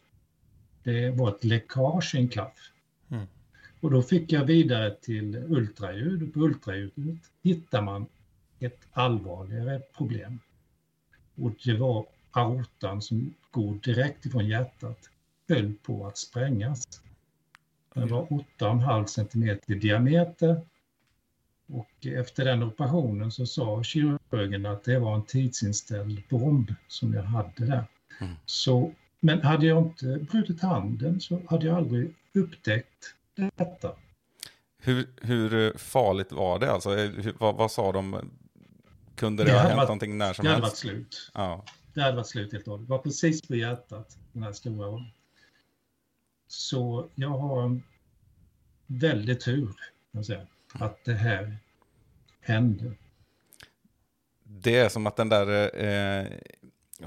[0.84, 2.71] Det var ett läckage i en klaff.
[3.10, 3.25] Mm.
[3.80, 8.08] Och då fick jag vidare till ultraljud på ultraljudet hittar man
[8.63, 10.39] ett allvarligare problem.
[11.36, 15.10] Och det var aortan som går direkt ifrån hjärtat
[15.50, 17.02] höll på att sprängas.
[17.93, 20.62] Den var 8,5 centimeter i diameter.
[21.67, 27.24] Och efter den operationen så sa kirurgen att det var en tidsinställd bomb som jag
[27.24, 27.86] hade där.
[28.21, 28.34] Mm.
[28.45, 33.91] Så, men hade jag inte brutit handen så hade jag aldrig upptäckt detta.
[34.78, 36.71] Hur, hur farligt var det?
[36.71, 38.32] Alltså, hur, vad, vad sa de?
[39.21, 40.81] Kunde det, Det ha hänt varit- någonting när som Det hade varit helst?
[40.81, 41.31] slut.
[41.34, 41.65] Ja.
[41.93, 42.88] Det hade varit slut helt och hållet.
[42.88, 45.05] Det var precis på hjärtat, den här stora.
[46.47, 47.84] Så jag har en
[48.88, 49.73] väldigt tur, kan
[50.12, 51.57] jag säga, att det här
[52.41, 52.93] hände.
[54.43, 56.27] Det är som att den där eh,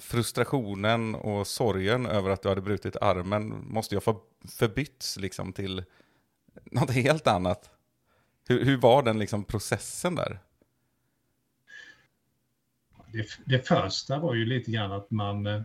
[0.00, 5.84] frustrationen och sorgen över att du hade brutit armen måste jag få förbytts liksom till
[6.64, 7.70] något helt annat.
[8.48, 10.38] Hur, hur var den liksom processen där?
[13.14, 15.62] Det, det första var ju lite grann att man eh,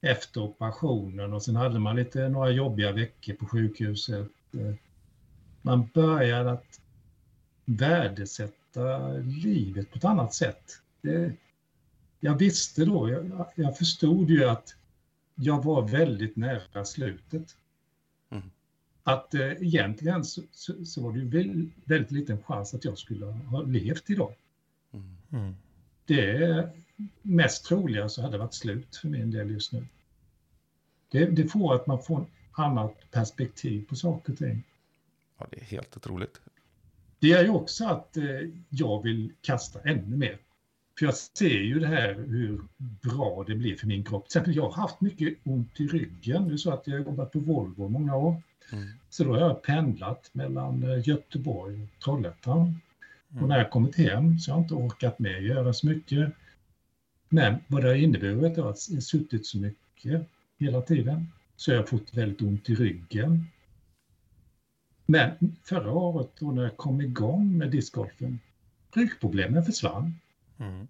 [0.00, 4.30] efter operationen och sen hade man lite några jobbiga veckor på sjukhuset.
[4.52, 4.74] eh,
[5.62, 6.80] Man började att
[7.64, 10.80] värdesätta livet på ett annat sätt.
[11.02, 11.32] Det,
[12.20, 14.76] jag visste då, jag, jag förstod ju att
[15.34, 17.56] jag var väldigt nära slutet.
[18.30, 18.50] Mm.
[19.02, 22.98] Att eh, egentligen så, så, så var det ju väl- väldigt liten chans att jag
[22.98, 24.34] skulle ha levt idag
[25.30, 25.54] Mm.
[26.06, 26.68] Det
[27.22, 29.86] mest troliga så hade det varit slut för min del just nu.
[31.10, 34.62] Det, det får att man får ett annat perspektiv på saker och ting.
[35.38, 36.40] Ja, det är helt otroligt.
[37.18, 38.24] Det är ju också att eh,
[38.68, 40.38] jag vill kasta ännu mer.
[40.98, 44.28] För jag ser ju det här hur bra det blir för min kropp.
[44.28, 46.50] Till exempel jag har haft mycket ont i ryggen.
[46.50, 48.42] Är så att jag har jobbat på Volvo många år.
[48.72, 48.88] Mm.
[49.10, 52.80] Så då har jag pendlat mellan eh, Göteborg och Trollhättan.
[53.40, 56.32] Och när jag kommit hem så har jag inte orkat med att göra så mycket.
[57.28, 61.26] Men vad det har inneburit är att jag suttit så mycket hela tiden.
[61.56, 63.46] Så jag har fått väldigt ont i ryggen.
[65.06, 68.40] Men förra året då när jag kom igång med discgolfen,
[68.94, 70.14] ryggproblemen försvann.
[70.58, 70.88] Mm.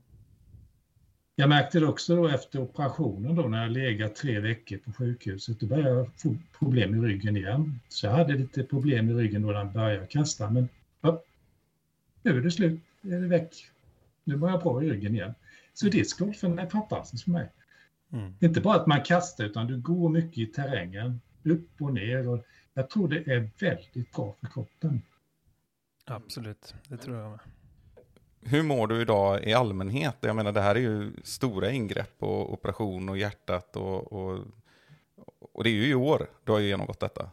[1.38, 5.60] Jag märkte det också då efter operationen då när jag legat tre veckor på sjukhuset.
[5.60, 7.80] Då började jag få problem i ryggen igen.
[7.88, 10.50] Så jag hade lite problem i ryggen då när jag började kasta.
[10.50, 10.68] Men
[12.26, 12.80] nu är det slut.
[13.00, 13.70] Nu är det väck.
[14.24, 15.34] Nu mår jag bra i ryggen igen.
[15.74, 17.48] Så discgolfen är fantastisk för mig.
[18.12, 18.34] Mm.
[18.40, 22.28] Inte bara att man kastar utan du går mycket i terrängen, upp och ner.
[22.28, 25.02] Och jag tror det är väldigt bra för kroppen.
[26.04, 27.40] Absolut, det tror jag med.
[28.40, 30.16] Hur mår du idag i allmänhet?
[30.20, 34.38] Jag menar, det här är ju stora ingrepp och operation och hjärtat och, och,
[35.52, 37.30] och det är ju i år du har ju genomgått detta.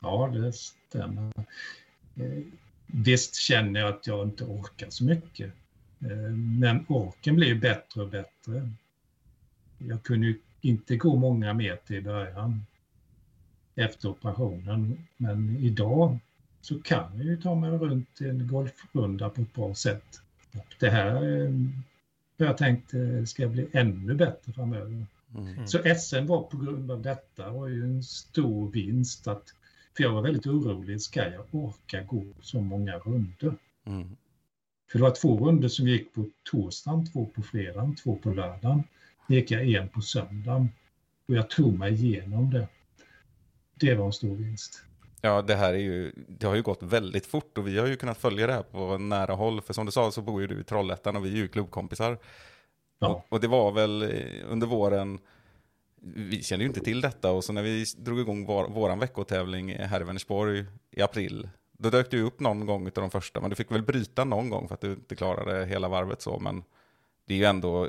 [0.00, 1.32] Ja, det stämmer.
[2.88, 5.52] Eh, Visst känner jag att jag inte orkar så mycket.
[6.00, 6.16] Eh,
[6.60, 8.70] Men orken blir bättre och bättre.
[9.78, 12.66] Jag kunde ju inte gå många meter i början
[13.74, 15.06] efter operationen.
[15.16, 16.18] Men idag
[16.60, 20.20] så kan jag ju ta mig runt en golfrunda på ett bra sätt.
[20.78, 21.50] Det här eh,
[22.38, 25.06] har jag tänkt eh, ska bli ännu bättre framöver.
[25.34, 25.66] Mm.
[25.66, 29.26] Så SM var på grund av detta var ju en stor vinst.
[29.26, 29.54] Att,
[29.96, 33.54] för jag var väldigt orolig, ska jag orka gå så många runder?
[33.86, 34.16] Mm.
[34.90, 38.84] För det var två runder som gick på torsdagen, två på fredagen, två på lördagen.
[39.28, 40.68] gick jag en på söndagen.
[41.28, 42.68] Och jag tog mig igenom det.
[43.74, 44.82] Det var en stor vinst.
[45.20, 47.96] Ja, det här är ju, det har ju gått väldigt fort och vi har ju
[47.96, 49.60] kunnat följa det här på nära håll.
[49.60, 52.18] För som du sa så bor ju du i Trollhättan och vi är ju klubbkompisar.
[52.98, 54.08] Ja, Och, och det var väl eh,
[54.48, 55.18] under våren,
[56.14, 59.78] vi kände ju inte till detta och så när vi drog igång vår, våran veckotävling
[59.78, 63.50] här i Vänersborg i april, då dök du upp någon gång utav de första, men
[63.50, 66.62] du fick väl bryta någon gång för att du inte klarade hela varvet så, men
[67.26, 67.88] det är ju ändå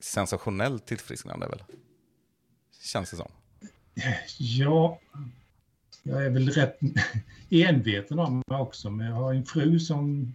[0.00, 1.62] sensationellt tillfrisknande väl?
[2.80, 3.30] Känns det som.
[4.38, 4.98] ja
[6.02, 6.78] jag är väl rätt
[7.50, 8.90] enveten om mig också.
[8.90, 10.32] Men jag har en fru som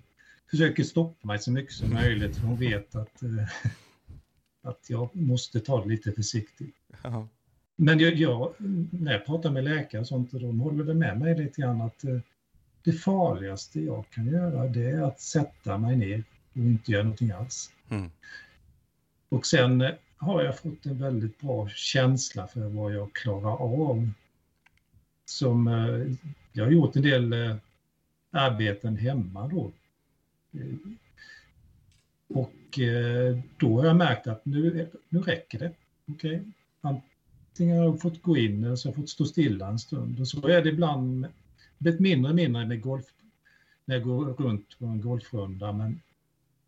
[0.49, 2.37] försöker stoppa mig så mycket som möjligt.
[2.37, 3.71] Hon vet att, eh,
[4.67, 6.75] att jag måste ta det lite försiktigt.
[7.01, 7.27] Ja.
[7.75, 8.53] Men jag, jag,
[8.91, 12.03] när jag pratar med läkare och sånt, de håller väl med mig lite grann att
[12.03, 12.19] eh,
[12.83, 17.31] det farligaste jag kan göra det är att sätta mig ner och inte göra någonting
[17.31, 17.71] alls.
[17.89, 18.11] Mm.
[19.29, 24.09] Och sen eh, har jag fått en väldigt bra känsla för vad jag klarar av.
[25.25, 26.17] Som, eh,
[26.53, 27.33] jag har gjort en del
[28.31, 29.71] arbeten hemma då.
[32.27, 35.71] Och eh, då har jag märkt att nu, nu räcker det.
[36.05, 36.43] Okej,
[36.81, 40.19] Antingen har jag fått gå in eller så har jag fått stå stilla en stund.
[40.19, 41.27] Och så är det ibland
[41.77, 43.05] blivit mindre och mindre med golf,
[43.85, 45.71] när jag går runt på en golfrunda.
[45.71, 46.01] Men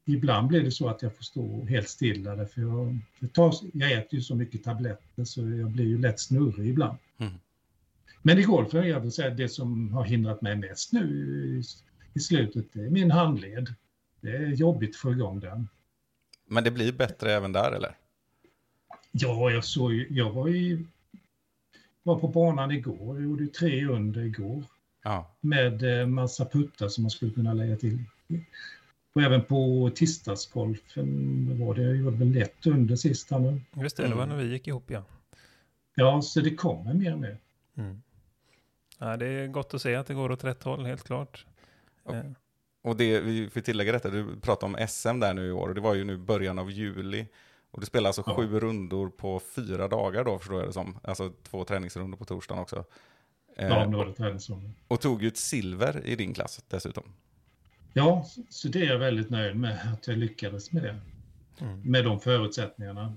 [0.06, 2.36] ibland blir det så att jag får stå helt stilla.
[2.36, 6.20] Därför jag, det tar, jag äter ju så mycket tabletter så jag blir ju lätt
[6.20, 6.98] snurrig ibland.
[7.18, 7.34] Mm.
[8.22, 11.64] Men i golfen, jag vill säga det som har hindrat mig mest nu i,
[12.14, 13.74] i slutet, det är min handled.
[14.22, 15.70] Det är jobbigt att få igång den.
[16.46, 17.98] Men det blir bättre även där eller?
[19.12, 20.86] Ja, jag såg jag var i,
[22.04, 24.64] var på banan igår, jag gjorde tre under igår
[25.04, 25.32] Ja.
[25.42, 28.04] med eh, massa puttar som man skulle kunna lägga till.
[29.14, 33.62] Och även på tisdagsgolfen var det, jag gjorde väl lätt under sista nu.
[33.76, 35.04] Just det, det var när vi gick ihop ja.
[35.96, 37.38] Ja, så det kommer mer och mer.
[37.76, 38.02] Mm.
[38.98, 39.18] ja.
[39.18, 41.46] Det är gott att se att det går åt rätt håll, helt klart.
[42.04, 42.24] Ja.
[42.90, 45.70] Eh, Och det, vi får tillägga detta, du pratade om SM där nu i år
[45.70, 47.28] och det var ju nu början av juli.
[47.72, 48.36] Och du spelade alltså Ja.
[48.36, 51.00] sju rundor på fyra dagar då förstår jag det som.
[51.04, 52.86] Alltså två träningsrundor på torsdagen också.
[53.58, 54.70] Eh, Ja, var det träningsrunda.
[54.88, 57.04] och tog ju ett silver i din klass dessutom.
[57.94, 61.00] Ja, så det är jag väldigt nöjd med att jag lyckades med det.
[61.66, 61.82] Mm.
[61.82, 63.14] Med de förutsättningarna.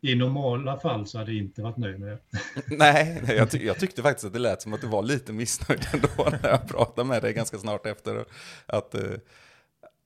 [0.00, 2.18] I normala fall så hade jag inte varit nöjd med det.
[2.76, 5.86] Nej, jag, ty- jag tyckte faktiskt att det lät som att du var lite missnöjd
[5.92, 6.08] ändå
[6.42, 8.24] när jag pratade med dig ganska snart efter.
[8.66, 9.02] Att, eh,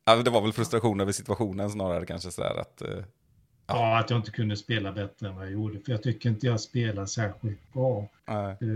[0.05, 2.83] ja, det var väl frustration över situationen snarare kanske sådär att...
[2.83, 2.89] Eh,
[3.67, 5.79] Ja, att jag inte kunde spela bättre än vad jag gjorde.
[5.81, 8.09] För jag tycker inte jag spelar särskilt bra.
[8.27, 8.67] Eh,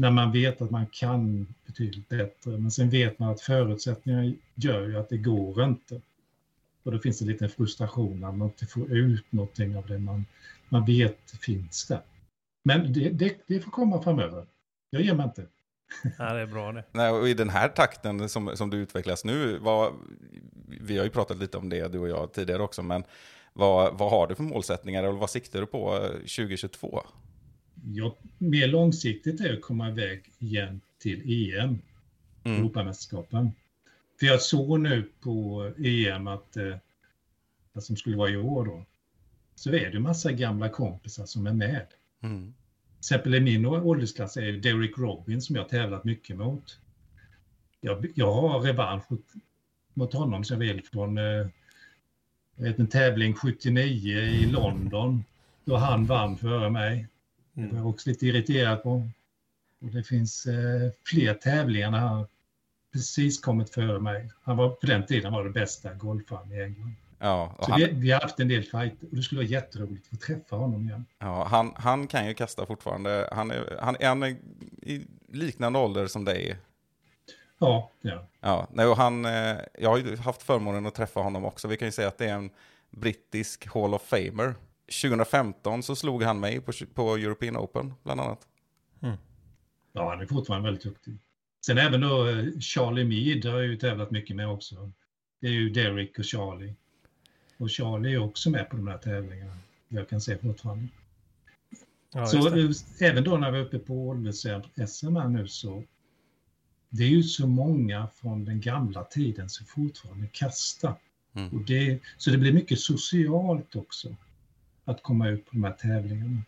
[0.00, 2.50] när man vet att man kan betydligt bättre.
[2.50, 6.00] Men sen vet man att förutsättningarna gör ju att det går inte.
[6.82, 10.24] Och då finns det lite frustration när man inte får ut någonting av det man,
[10.74, 12.00] man vet finns där.
[12.64, 14.46] Men det, det, det får komma framöver.
[14.90, 15.46] Jag ger mig inte.
[16.18, 16.84] Ja, det är bra det.
[16.92, 19.92] Nej, och i den här takten som, som du utvecklas nu, vad,
[20.80, 23.04] vi har ju pratat lite om det du och jag tidigare också, men
[23.52, 27.02] vad, vad har du för målsättningar eller vad siktar du på eh, 2022?
[27.84, 31.78] Jag, mer långsiktigt är att komma iväg igen till EM,
[32.44, 32.58] Mm.
[32.58, 33.52] Europamästerskapen.
[34.20, 36.76] För jag såg nu på EM att, eh,
[37.72, 38.84] det som skulle vara i år då,
[39.54, 41.86] så är det massa gamla kompisar som är med.
[42.20, 42.54] Mm.
[42.94, 46.78] Till exempel i min åldersklass är det Derek Robin som jag har tävlat mycket mot.
[47.80, 49.04] Jag, jag har revansch
[49.94, 51.46] mot, honom som jag vill från eh,
[52.56, 55.24] jag vet, en tävling 79 i London
[55.64, 57.06] då han vann före mig.
[57.52, 57.76] Det var Mm.
[57.76, 59.08] jag också lite irriterad på.
[59.80, 62.26] Och det finns eh, fler tävlingar när han
[62.92, 64.30] precis kommit före mig.
[64.42, 66.94] Han var, på den tiden var det bästa golfaren i England.
[67.24, 69.48] Ja, och Så han, vi, vi har haft en del fighter och det skulle vara
[69.48, 71.06] jätteroligt att få träffa honom igen.
[71.18, 73.28] ja, han, han kan ju kasta fortfarande.
[73.32, 74.36] Han är, han, han är
[74.82, 76.56] i liknande ålder som dig.
[77.58, 78.26] Ja, ja.
[78.40, 81.68] Ja, nej, och han, eh, jag har ju haft förmånen att träffa honom också.
[81.68, 82.50] Vi kan ju säga att det är en
[82.90, 84.54] brittisk Hall of Famer.
[85.02, 88.46] 2015 så slog han mig på, på European Open, bland annat.
[89.92, 91.18] ja, han är fortfarande väldigt duktig.
[91.66, 94.92] Sen även då eh, Charlie Mead har jag ju tävlat mycket med också.
[95.40, 96.74] Det är ju Derek och Charlie.
[97.58, 99.58] Och Charlie är också med på de här tävlingarna.
[99.88, 100.88] Jag kan se fortfarande.
[102.12, 105.84] Ja, så eh, även då när vi är uppe på åldersSM här nu så
[106.88, 110.94] det är ju så många från den gamla tiden som fortfarande kastar.
[111.34, 111.48] Mm.
[111.48, 114.16] Och det, så det blir mycket socialt också
[114.84, 116.42] att komma ut på de här tävlingarna.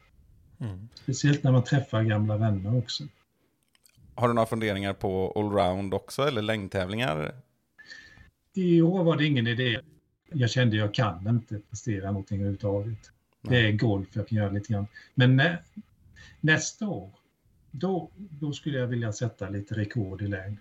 [0.59, 0.89] Mm.
[0.95, 3.05] Speciellt när man träffar gamla vänner också.
[4.15, 7.35] Har du några funderingar på allround också, eller längdtävlingar?
[8.55, 9.81] I år var det ingen idé.
[10.33, 13.11] Jag kände jag kan inte prestera någonting överhuvudtaget.
[13.43, 14.87] Det är golf jag kan göra lite grann.
[15.15, 15.59] Men nä,
[16.41, 17.11] nästa år,
[17.71, 20.57] då, då skulle jag vilja sätta lite rekord i längd.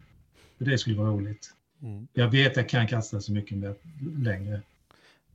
[0.58, 1.54] För det skulle vara roligt.
[1.82, 2.08] Mm.
[2.14, 3.76] Jag vet att jag kan kasta så mycket mer,
[4.18, 4.62] längre.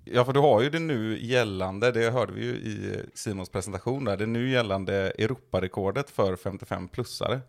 [0.04, 4.04] Ja, för du har ju det nu gällande, det hörde vi ju i Simons presentation
[4.04, 7.40] där, det nu gällande Europarekordet för 55-plussare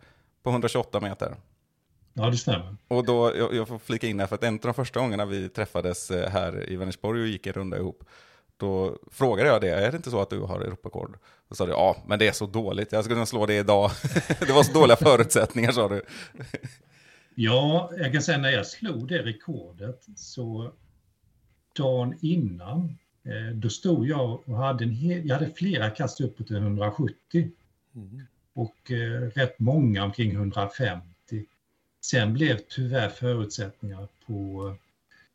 [0.42, 1.36] på 128 meter.
[2.14, 2.76] Ja, det stämmer.
[2.88, 5.24] Och då, jag, jag får flika in här, för att en av de första gångerna
[5.24, 8.04] vi träffades eh, här i Vänersborg och gick en runda ihop,
[8.56, 11.18] då frågade jag det, är det inte så att du har Europarekord?
[11.48, 13.90] Då sa du, ja, men det är så dåligt, jag skulle kunna slå det idag.
[14.40, 16.02] det var så dåliga förutsättningar, sa du.
[17.34, 20.72] Ja, jag kan säga när jag slog det rekordet så
[21.76, 26.46] dagen innan, eh, då stod jag och hade en hel, jag hade flera kast uppåt
[26.46, 27.50] till 170
[27.94, 28.20] Mm.
[28.52, 31.11] och eh, rätt många omkring 150.
[32.04, 34.74] Sen blev tyvärr förutsättningarna på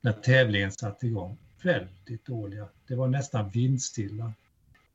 [0.02, 2.68] när tävlingen satte igång väldigt dåliga.
[2.88, 4.34] Det var nästan vindstilla.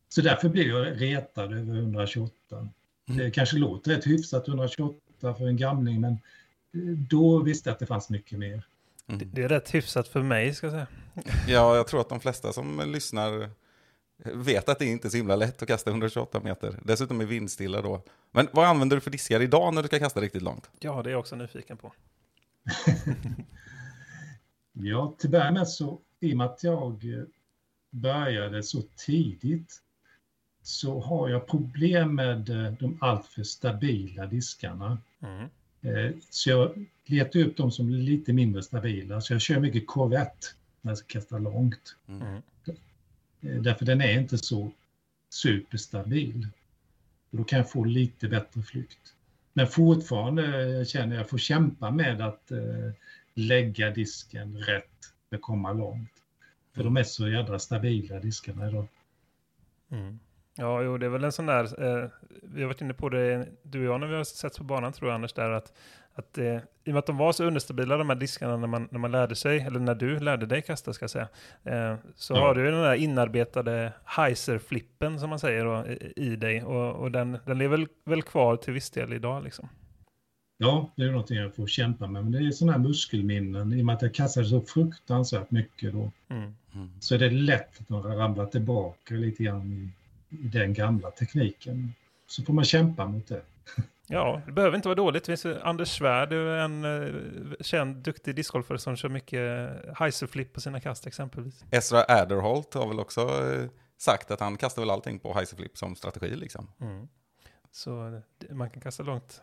[0.08, 2.68] Så därför blev jag retad över 128.
[3.06, 6.80] Det kanske låter rätt hyfsat 128 för en gamling men eh,
[7.10, 8.66] då visste jag att det fanns mycket mer.
[9.06, 10.86] Det, det är rätt hyfsat för mig, ska jag säga.
[11.48, 13.50] Ja, jag tror att de flesta som lyssnar
[14.24, 16.80] vet att det inte är så himla lätt att kasta 128 meter.
[16.84, 18.02] Dessutom är vindstilla då.
[18.30, 20.70] Men vad använder du för diskar idag när du ska kasta riktigt långt?
[20.80, 21.92] Ja, det är jag också nyfiken på.
[24.72, 27.24] Ja, till att börja med så i och med att jag eh,
[27.90, 29.82] började så tidigt
[30.62, 34.98] så har jag problem med eh, de alltför stabila diskarna.
[35.22, 35.48] Mm.
[35.82, 39.20] Eh, Så jag letar upp de som är lite mindre stabila.
[39.20, 40.46] Så jag kör mycket Corvette
[40.80, 41.96] när jag ska kasta långt.
[42.08, 42.42] Mm.
[43.42, 44.72] Eh, därför den är inte så
[45.30, 46.48] superstabil.
[47.30, 49.14] Och då kan jag få lite bättre flykt.
[49.52, 52.90] Men fortfarande eh, känner jag får kämpa med att eh,
[53.34, 56.10] lägga disken rätt för att komma långt.
[56.74, 58.86] För de är så jädra stabila diskarna idag.
[59.90, 60.18] Mm.
[60.54, 62.08] Ja, jo, det är väl en sån där, eh,
[62.42, 64.92] vi har varit inne på det, du och jag, när vi har sett på banan
[64.92, 65.72] tror jag Anders, där att,
[66.14, 68.88] att eh, i och med att de var så understabila de här diskarna när man,
[68.90, 71.28] när man lärde sig, eller när du lärde dig kasta ska jag säga,
[71.64, 72.40] eh, så Ja.
[72.40, 76.96] har du ju den där inarbetade heiser-flippen som man säger då, i, i dig, och,
[76.96, 79.68] och den, den lever väl, väl kvar till viss del idag liksom.
[80.58, 82.22] Ja, det är någonting jag får kämpa med.
[82.22, 83.72] Men det är sådana här muskelminnen.
[83.72, 86.10] I och med att jag kastade så fruktansvärt mycket då.
[86.28, 86.54] Mm.
[87.00, 91.94] Så är det lätt att man ramlar tillbaka lite grann i, i den gamla tekniken.
[92.26, 93.42] Så får man kämpa mot det.
[94.12, 95.24] Ja, det behöver inte vara dåligt.
[95.24, 97.14] Det finns Anders Svärd, en eh,
[97.60, 99.40] känd, duktig discgolfare som kör mycket
[99.98, 101.64] heiser-flip på sina kast exempelvis.
[101.70, 105.96] Ezra Aderholt har väl också eh, sagt att han kastar väl allting på heiserflip som
[105.96, 106.70] strategi liksom.
[106.80, 107.08] Mm.
[107.70, 108.20] Så
[108.50, 109.42] man kan kasta långt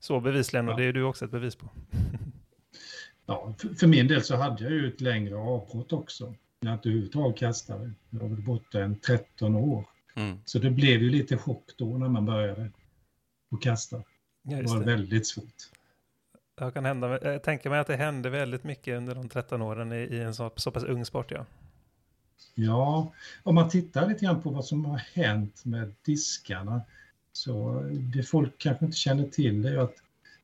[0.00, 0.76] så bevisligen och Ja.
[0.76, 1.70] det är du också ett bevis på.
[3.26, 6.34] Ja, för, för min del så hade jag ju ett längre avbrott också.
[6.60, 7.92] När jag inte överhuvudtaget kastade.
[8.10, 9.84] Jag var väl borta en 13 år.
[10.14, 10.38] Mm.
[10.44, 12.70] Så det blev ju lite chock då när man började
[13.52, 14.02] att kasta.
[14.42, 15.70] Ja, Det var väldigt svårt.
[16.54, 19.92] Det kan hända, jag tänker mig att det hände väldigt mycket under de 13 åren
[19.92, 21.30] i, i en så, så pass ung sport.
[21.30, 21.46] Ja.
[22.54, 23.12] Ja,
[23.42, 26.82] om man tittar lite grann på vad som har hänt med diskarna
[27.32, 29.94] så det folk kanske inte känner till det är att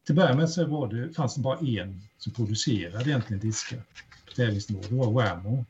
[0.05, 3.78] till att börja med så var det, fanns det bara en som producerade egentligen diskar
[4.26, 4.82] på tävlingsnivå.
[4.88, 5.64] Det var Whammo.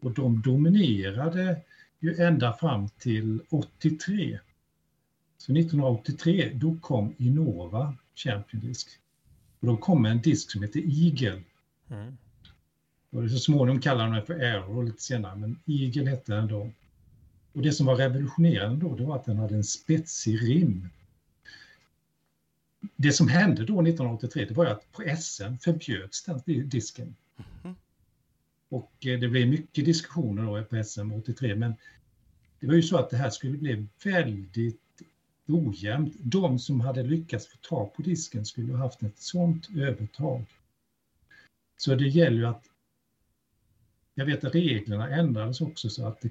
[0.00, 1.60] Och de dominerade
[2.00, 4.38] ju ända fram till 83.
[5.46, 8.88] Så 1983 då kom Innova Champion Disk.
[9.60, 11.42] Och då kom en disk som heter Eagle.
[11.90, 12.16] Mm.
[13.10, 16.70] Och så småningom kallade de den för Aero lite senare, men Eagle hette den då.
[17.52, 20.88] Och det som var revolutionerande då, det var att den hade en spetsig rim.
[22.96, 27.14] Det som hände då 1983, det var ju att på SM förbjöds den disken.
[28.68, 31.74] Och eh, det blev mycket diskussioner då på SM 83, men
[32.60, 34.83] det var ju så att det här skulle bli väldigt
[35.46, 36.14] ojämnt.
[36.18, 40.44] De som hade lyckats få tag på disken skulle ha haft ett sånt övertag.
[41.76, 42.64] Så det gäller ju att...
[44.14, 46.30] Jag vet att reglerna ändrades också så att det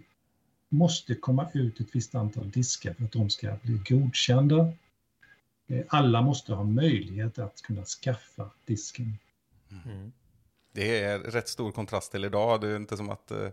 [0.70, 4.74] måste komma ut ett visst antal diskar för att de ska bli godkända.
[5.68, 9.18] Eh, alla måste ha möjlighet att kunna skaffa disken.
[9.86, 10.12] Mm.
[10.72, 12.62] Det är rätt stor kontrast till idag.
[12.62, 13.32] Det är inte som att...
[13.32, 13.50] Eh,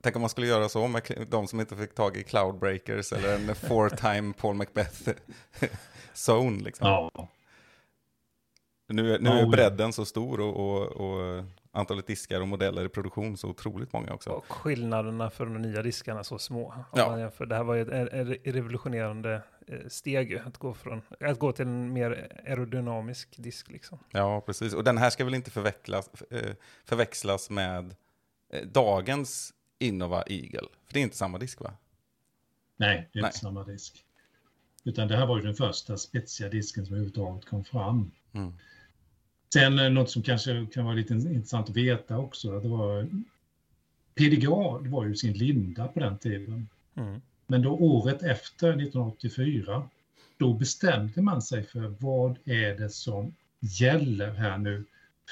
[0.00, 3.34] Tänk om man skulle göra så med de som inte fick tag i Cloudbreakers eller
[3.34, 5.10] en four-time Paul Macbeth
[6.28, 6.62] zone.
[6.62, 6.86] Liksom.
[6.88, 7.28] Ja,
[8.88, 12.88] Nu, är- nu är bredden så stor och, och, och antalet diskar och modeller i
[12.88, 14.30] produktion så otroligt många också.
[14.30, 16.68] Och skillnaderna för de nya diskarna så små.
[16.72, 17.08] Om Ja.
[17.10, 17.46] man jämför.
[17.46, 21.92] Det här var ju ett revolutionerande eh, steg att gå, från, att gå till en
[21.92, 23.68] mer aerodynamisk disk.
[23.70, 23.98] Liksom.
[24.10, 24.74] Ja, precis.
[24.74, 26.52] Och den här ska väl inte förväxlas, eh,
[26.84, 27.94] förväxlas med
[28.52, 30.68] eh, dagens Innova Eagle?
[30.86, 31.72] För det är inte samma disk va?
[32.78, 33.28] nej, det är Nej.
[33.28, 34.04] inte samma disk.
[34.84, 38.10] Utan det här var ju den första spetsiga disken som överhuvudtaget kom fram.
[38.32, 38.52] Mm.
[39.52, 43.08] Sen eh, något som kanske kan vara lite intressant att veta också, att det var
[44.14, 46.68] PDGA det var ju sin linda på den tiden.
[46.94, 47.20] Mm.
[47.46, 49.88] Men då året efter, 1984,
[50.36, 54.84] då bestämde man sig för vad är det som gäller här nu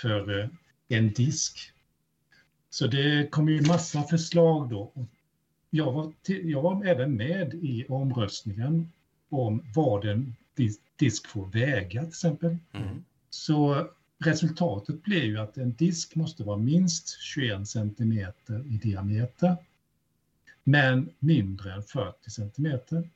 [0.02, 0.48] för eh,
[0.88, 1.72] en disk.
[2.70, 4.92] Så det kom ju massa förslag då.
[5.70, 8.92] Jag var, till, jag var även med i omröstningen
[9.28, 12.56] om vad en dis- disk får väga till exempel.
[12.72, 13.04] Mm.
[13.30, 13.86] Så
[14.18, 19.56] resultatet blev ju att en disk måste vara minst 21 centimeter i diameter.
[20.64, 23.08] Men mindre än 40 centimeter.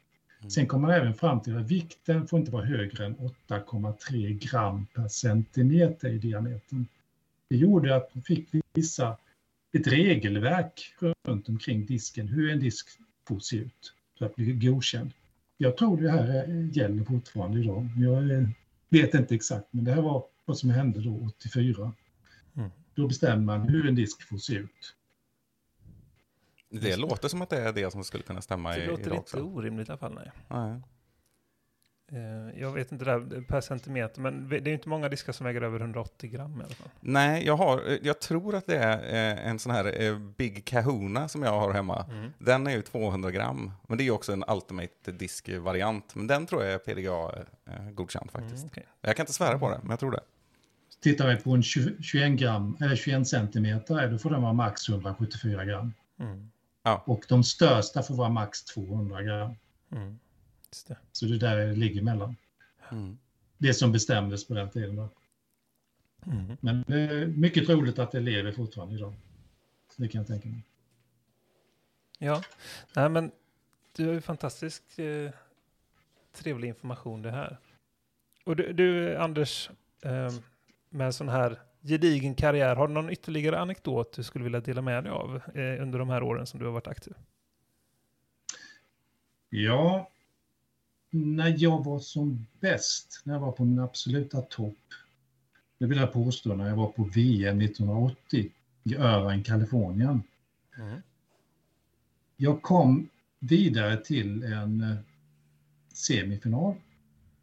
[0.49, 4.87] Sen kom man även fram till att vikten får inte vara högre än 8,3 gram
[4.95, 6.87] per centimeter i diametern.
[7.49, 9.17] Det gjorde att man fick vissa,
[9.73, 10.95] ett regelverk
[11.25, 12.89] runt omkring disken, hur en disk
[13.29, 15.13] får se ut för att bli godkänd.
[15.57, 17.89] Jag tror det här gäller fortfarande idag.
[17.97, 18.49] Jag eh,
[18.89, 21.93] vet inte exakt, men det här var vad som hände då 84.
[22.57, 22.71] Mm.
[22.95, 24.97] Då bestämmer man hur en disk får se ut.
[26.71, 29.17] Det låter som att det är det som skulle kunna stämma Det i, låter idag
[29.17, 30.15] inte orimligt i alla fall.
[30.15, 30.31] Nej.
[30.49, 30.81] Nej.
[32.13, 35.33] Eh, Jag vet inte det där per centimeter, men det är ju inte många diskar
[35.33, 36.89] som väger över 180 gram i alla fall.
[37.01, 41.29] Nej, jag, har, jag tror att det är eh, en sån här eh, Big Kahuna
[41.29, 42.07] som jag har hemma.
[42.11, 42.33] Mm.
[42.39, 46.15] Den är ju 200 gram, men det är ju också en Ultimate Disk-variant.
[46.15, 48.63] Men den tror jag är PDGA eh, godkänd faktiskt.
[48.63, 48.87] Mm, okej.
[49.01, 50.21] Jag kan inte svära på det, men jag tror det.
[51.03, 54.89] Tittar vi på en 20 21, gram, eller 21 centimeter, då får den vara max
[54.89, 55.93] 174 gram.
[56.21, 56.51] Mm.
[57.05, 59.55] Och de största får vara max 200 gram.
[60.73, 60.97] Just det.
[61.13, 62.37] Så det där ligger emellan.
[62.91, 63.19] Mm.
[63.59, 64.97] Det som bestämdes på den tiden.
[64.97, 65.09] Då.
[66.27, 66.57] Mm.
[66.61, 69.15] Men det är mycket roligt att det lever fortfarande idag.
[69.97, 70.63] Det kan jag tänka mig.
[72.19, 72.43] Ja,
[72.97, 73.31] nej men
[73.97, 75.31] du har ju fantastisk eh,
[76.33, 77.59] trevlig information det här.
[78.45, 79.71] Och du, du Anders,
[80.03, 80.33] eh,
[80.89, 84.83] med en sån här gedigen karriär, har du någon ytterligare anekdot du skulle vilja dela
[84.83, 87.15] med dig av eh, under de här åren som du har varit aktiv?
[89.49, 90.11] Ja,
[91.11, 94.79] när jag var som bäst, när jag var på min absoluta topp,
[95.79, 98.51] det vill jag påstå, när jag var på VM 1980
[98.85, 100.23] i Irvine, Kalifornien.
[100.79, 101.01] Mm.
[102.37, 103.09] Jag kom
[103.39, 104.97] vidare till en eh,
[105.93, 106.75] semifinal.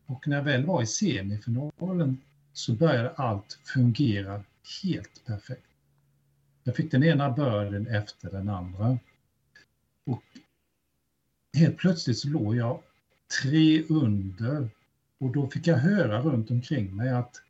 [0.05, 2.21] Och när jag väl var i semifinalen
[2.53, 4.43] så började allt fungera
[4.83, 5.67] helt perfekt.
[6.63, 8.99] Jag fick den ena börden efter den andra.
[10.05, 10.23] Och
[11.57, 12.81] helt plötsligt så låg jag
[13.41, 14.69] tre under.
[15.17, 17.41] Och då fick jag höra runt omkring mig att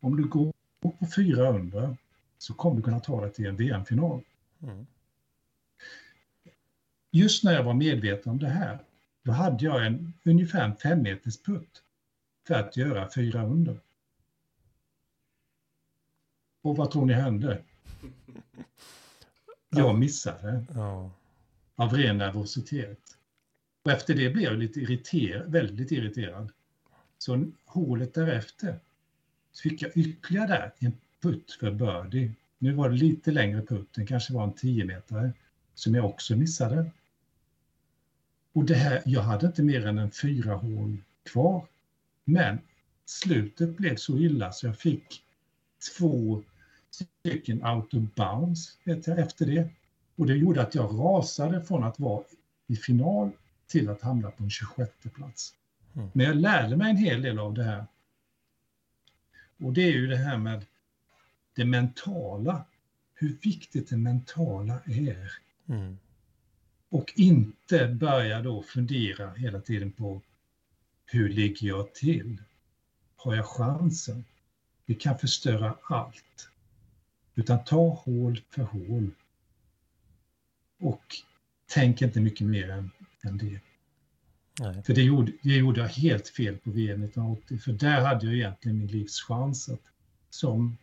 [0.00, 1.96] om du går på fyra under
[2.38, 4.22] så kommer du kunna ta dig till en VM-final.
[4.62, 4.86] Mm.
[7.10, 8.78] Just när jag var medveten om det här,
[9.22, 11.82] då hade jag en ungefär en fem meters putt
[12.46, 13.80] för att göra fyra under.
[16.62, 17.62] Och vad tror ni hände?
[19.70, 21.10] Jag missade Ja.
[21.76, 23.15] av ren nervositet.
[23.86, 26.52] Och efter det blev jag lite irriterad, väldigt irriterad.
[27.18, 28.78] Så hålet därefter
[29.52, 32.32] så fick jag ytterligare där en putt för birdie.
[32.58, 35.32] Nu var det lite längre putt, den kanske var en 10 meter
[35.74, 36.90] som jag också missade.
[38.52, 41.66] Och det här, jag hade inte mer än en fyra hål kvar.
[42.24, 42.58] Men
[43.04, 45.22] slutet blev så illa så jag fick
[45.98, 46.42] två
[46.90, 49.68] stycken out of bounds efter det.
[50.16, 52.24] Och det gjorde att jag rasade från att vara
[52.66, 53.30] i final
[53.66, 55.54] till att hamna på en 26 plats.
[55.94, 56.08] Mm.
[56.12, 57.86] Men jag lärde mig en hel del av det här.
[59.58, 60.66] Och det är ju det här med
[61.54, 62.64] det mentala.
[63.14, 65.32] hur viktigt det mentala är.
[65.68, 65.98] Mm.
[66.88, 70.22] Och inte börja då fundera hela tiden på
[71.06, 72.42] hur ligger jag till?
[73.16, 74.24] Har jag chansen?
[74.86, 76.48] Det kan förstöra allt.
[77.34, 79.10] Utan ta hål för hål.
[80.78, 81.04] Och
[81.66, 82.90] tänk inte mycket mer än,
[83.26, 83.60] än det.
[84.60, 84.82] Nej.
[84.82, 87.58] För det gjorde, det gjorde jag helt fel på VM 1980.
[87.58, 89.82] För där hade jag egentligen min livs chans att
[90.30, 90.76] som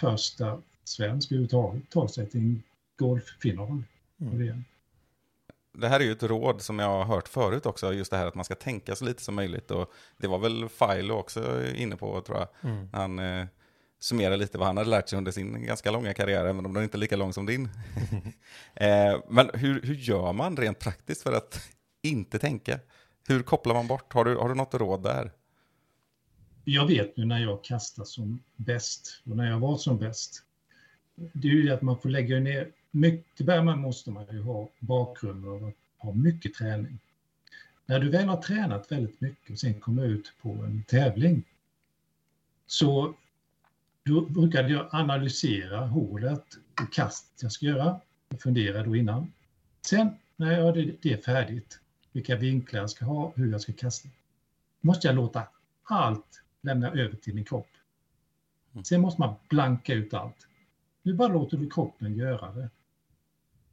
[0.00, 2.62] första svensk överhuvudtaget ta sig till en
[2.96, 3.82] golffinal
[4.18, 4.38] på Mm.
[4.38, 4.64] VM.
[5.72, 8.26] Det här är ju ett råd som jag har hört förut också, just det här
[8.26, 9.70] att man ska tänka så lite som möjligt.
[9.70, 12.48] Och det var väl Filo också inne på, tror jag.
[12.70, 12.88] Mm.
[12.92, 13.18] Han
[13.98, 16.82] summerar lite vad han hade lärt sig under sin ganska långa karriär, även om den
[16.82, 17.64] inte är lika lång som din.
[18.74, 21.68] eh, men hur, hur gör man rent praktiskt för att
[22.02, 22.80] inte tänka?
[23.28, 24.12] Hur kopplar man bort?
[24.12, 25.32] Har du, har du något råd där?
[26.64, 30.42] Jag vet nu när jag kastar som bäst och när jag var som bäst.
[31.14, 33.36] Det är ju det att man får lägga ner mycket.
[33.36, 36.98] Till början måste man ju ha bakgrund av att ha mycket träning.
[37.86, 41.44] När du väl har tränat väldigt mycket och sen kommer ut på en tävling
[42.66, 43.14] så
[44.08, 46.44] då brukade jag analysera hålet
[46.82, 48.00] och kastet jag ska göra.
[48.28, 49.32] Jag funderar då innan.
[49.86, 51.80] Sen när jag det, det är färdigt,
[52.12, 54.08] vilka vinklar jag ska ha, hur jag ska kasta,
[54.80, 55.42] måste jag låta
[55.82, 57.70] allt lämna över till min kropp.
[58.84, 60.46] Sen måste man blanka ut allt.
[61.02, 62.70] Nu bara låter du kroppen göra det.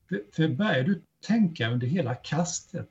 [0.10, 2.90] För, för börjar du tänka under hela kastet,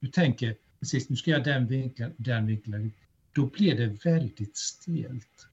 [0.00, 2.92] du tänker precis nu ska jag den vinkeln, den vinkeln,
[3.32, 5.48] då blir det väldigt stelt.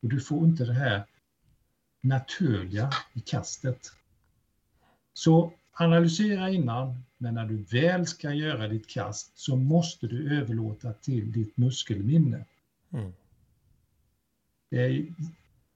[0.00, 1.04] Och du får inte det här
[2.00, 3.92] naturliga i kastet.
[5.12, 10.92] Så analysera innan, men när du väl ska göra ditt kast så måste du överlåta
[10.92, 12.44] till ditt muskelminne.
[12.92, 13.12] Mm.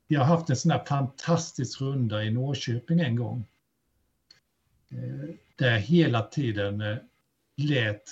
[0.06, 3.44] Jag har haft en sån här fantastisk runda i Norrköping en gång.
[4.90, 6.96] Eh, Där jag hela tiden eh,
[7.56, 8.02] lät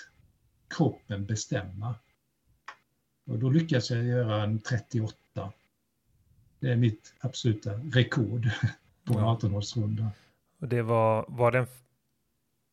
[0.68, 1.94] kroppen bestämma.
[3.26, 5.16] Och då lyckades jag göra en 38.
[6.60, 8.50] Det är mitt absoluta rekord
[9.04, 9.38] på en Ja.
[9.42, 10.08] 18-årsrunda.
[10.60, 11.66] Och det var, var den,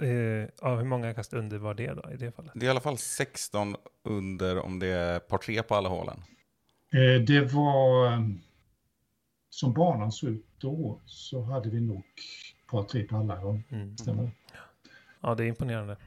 [0.01, 2.51] eh, ja, hur många kast under var det då i det fallet?
[2.55, 6.17] Det är i alla fall 16 under om det är par tre på alla hålen.
[6.93, 8.19] Eh, Det var, eh,
[9.49, 12.03] som banan såg ut då, så hade vi nog
[12.71, 13.63] par tre på alla gånger.
[13.69, 13.97] Mm.
[13.97, 14.31] Stämmer?
[15.21, 15.97] Ja, det är imponerande.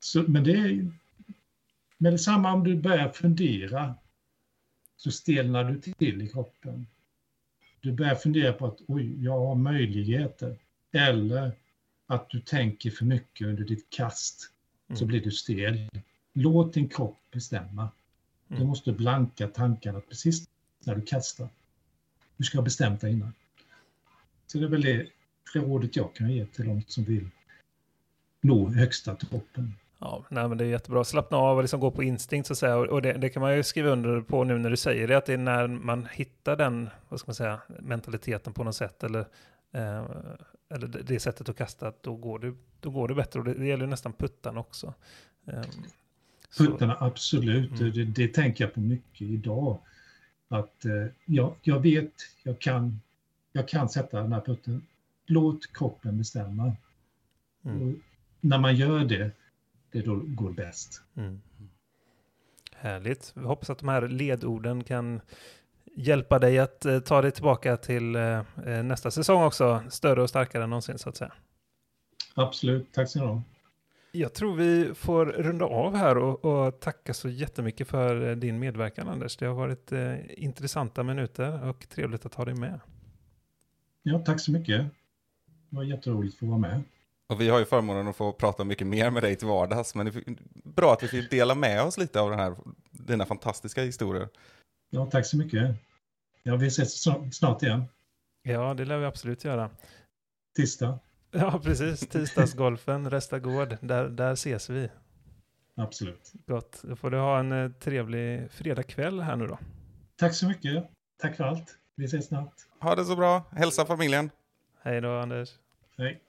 [0.00, 0.90] Så, men det är
[1.98, 3.94] med detsamma om du börjar fundera
[4.96, 6.86] så stelnar du till i kroppen.
[7.80, 10.56] Du börjar fundera på att oj, jag har möjligheter.
[10.92, 11.52] Eller
[12.06, 14.40] att du tänker för mycket under ditt kast
[14.88, 15.08] så Mm.
[15.08, 15.88] blir du stel.
[16.32, 17.88] Låt din kropp bestämma.
[18.48, 18.66] Du Mm.
[18.66, 20.48] måste blanka tankarna precis
[20.84, 21.48] när du kastar.
[22.36, 23.32] Du ska ha bestämt dig innan.
[24.46, 25.06] Så det är väl det
[25.54, 27.28] rådet jag kan ge till de som vill
[28.40, 29.74] nå högsta toppen.
[29.98, 31.04] Ja, nej, men det är jättebra.
[31.04, 32.76] Slappna av och liksom gå på instinkt så att säga.
[32.76, 35.26] Och det, det kan man ju skriva under på nu när du säger det, att
[35.26, 39.20] det är när man hittar den, vad ska man säga, mentaliteten på något sätt, eller,
[39.72, 40.04] eh,
[40.68, 43.38] eller det, sättet att kasta, då går det, då går det bättre.
[43.38, 44.94] Och det, det gäller ju nästan puttan också.
[45.46, 45.62] Eh,
[46.50, 47.80] så- Puttarna, absolut.
[47.80, 47.92] Mm.
[47.92, 49.78] Det, det tänker jag på mycket idag.
[50.48, 53.00] Att eh, jag, jag vet, jag kan,
[53.52, 54.86] jag kan sätta den här putten.
[55.26, 56.72] Låt kroppen bestämma.
[57.64, 57.82] Mm.
[57.88, 57.94] Och
[58.40, 59.30] när man gör det,
[59.92, 61.02] det då går bäst.
[61.16, 61.40] Mm.
[62.72, 63.32] Härligt.
[63.34, 65.20] Vi hoppas att de här ledorden kan
[65.96, 68.22] hjälpa dig att eh, ta dig tillbaka till eh,
[68.66, 71.32] eh, nästa säsong också, större och starkare än någonsin så att säga.
[72.34, 73.44] Absolut, tack så mycket.
[74.12, 79.08] Jag tror vi får runda av här och, och tacka så jättemycket för din medverkan
[79.08, 79.36] Anders.
[79.36, 82.80] Det har varit eh, intressanta minuter och trevligt att ha dig med.
[84.02, 84.84] Ja, tack så mycket.
[85.70, 86.82] Det var jätteroligt att få vara med.
[87.28, 90.06] Och vi har ju förmånen att få prata mycket mer med dig till vardags, men
[90.06, 92.56] det är bra att vi fick dela med oss lite av den här,
[92.90, 94.28] dina fantastiska historier.
[94.90, 95.76] Ja, tack så mycket.
[96.42, 97.02] Ja, vi ses
[97.32, 97.84] snart- igen.
[98.42, 99.70] Ja, det lär vi absolut göra.
[100.56, 100.98] Tisdag.
[101.30, 102.00] Ja, precis.
[102.08, 104.88] Tisdagsgolfen, Resta Gård, där, där ses vi.
[105.76, 106.32] Absolut.
[106.46, 106.80] Gott.
[106.82, 109.58] Då får du ha en eh, trevlig fredagkväll här nu då.
[110.16, 110.84] Tack så mycket.
[111.22, 111.78] Tack för allt.
[111.96, 112.54] Vi ses snart.
[112.80, 114.30] Ha det så bra, hälsa familjen.
[114.82, 115.50] Hej då Anders.
[115.98, 116.22] Hej.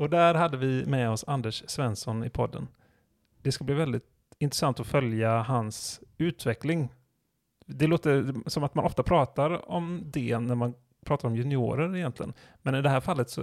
[0.00, 2.68] Och där hade vi med oss Anders Svensson i podden.
[3.42, 4.04] Det ska bli väldigt
[4.38, 6.88] intressant att följa hans utveckling.
[7.66, 10.74] Det låter som att man ofta pratar om det när man
[11.04, 12.32] pratar om juniorer egentligen.
[12.62, 13.40] Men i det här fallet så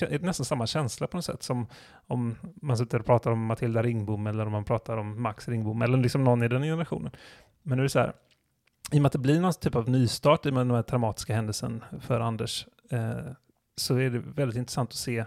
[0.00, 1.66] är det nästan samma känsla på något sätt som
[2.06, 5.82] om man sitter och pratar om Matilda Ringbom eller om man pratar om Max Ringbom
[5.82, 7.12] eller liksom någon i den generationen.
[7.62, 8.12] Men nu är det så här,
[8.92, 10.82] i och med att det blir någon typ av nystart i och med den här
[10.82, 13.32] traumatiska händelsen för Anders, eh,
[13.76, 15.24] så är det väldigt intressant att se,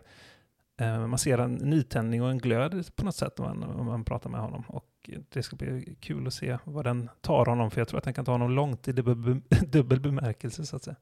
[0.79, 4.29] man ser en nytändning och en glöd på något sätt om man, om man pratar
[4.29, 4.63] med honom.
[4.67, 8.03] Och det ska bli kul att se vad den tar honom, för jag tror att
[8.03, 10.95] den kan ta honom långt i dubbel, dubbel bemärkelse så att säga.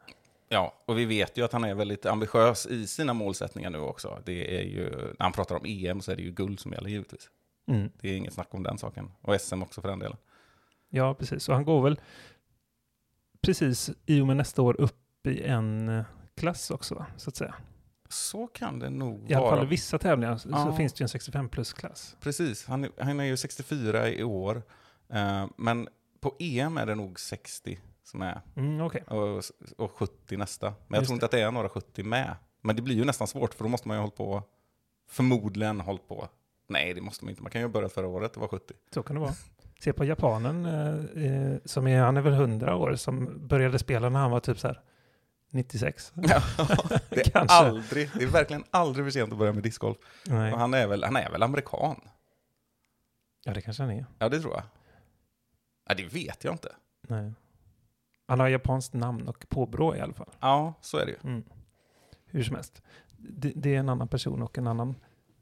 [0.50, 4.22] Ja, och vi vet ju att han är väldigt ambitiös i sina målsättningar nu också.
[4.26, 6.90] Det är ju, när han pratar om EM så är det ju guld som gäller
[6.90, 7.30] givetvis.
[7.68, 7.90] Mm.
[8.02, 9.12] Det är inget snack om den saken.
[9.22, 10.18] Och SM också för den delen.
[10.90, 11.50] Ja, precis.
[11.50, 12.00] Och han går väl
[13.42, 16.06] precis i och med nästa år upp i en eh,
[16.36, 17.56] klass också, så att säga.
[18.10, 19.56] Så kan det nog I alla vara.
[19.56, 20.76] fall i vissa tävlingar så, så Ja.
[20.76, 22.16] finns det ju en 65 plus-klass.
[22.20, 24.62] Precis, han, är- han är ju 64 i år.
[25.10, 25.88] Eh, men
[26.20, 28.42] på EM är det nog 60 som är.
[28.56, 29.44] Mm, Okej, Och,
[29.78, 30.66] och 70 nästa.
[30.68, 32.36] Men jag Just tror inte att det är några 70 med.
[32.62, 34.44] Men det blir ju nästan svårt för då måste man ju ha hållit på,
[35.10, 36.28] förmodligen hållit på.
[36.68, 37.42] Nej, det måste man inte.
[37.42, 38.74] Man kan ju ha börjat förra året och vara 70.
[38.94, 39.34] så kan det vara.
[39.84, 44.20] Se på japanen, eh, som är, han är väl 100 år, som började spela när
[44.20, 44.82] han var typ så här
[45.54, 46.14] 96.
[46.16, 46.42] Ja,
[47.10, 49.98] det är aldrig, det är verkligen aldrig för sent att börja med discgolf.
[50.26, 50.54] Nej.
[50.54, 52.02] Och han är väl, han är väl amerikan?
[53.44, 54.06] Ja, det kanske han är.
[54.20, 54.64] Ja, det tror jag.
[55.90, 56.70] Ja, det vet jag inte.
[57.08, 57.34] Nej.
[58.28, 60.30] Han har japanskt namn och påbrå i alla fall.
[60.40, 61.18] Ja, så är det ju.
[61.24, 61.44] Mm.
[62.26, 62.82] Hur som helst.
[63.18, 64.96] Det, det är en annan person och en annan,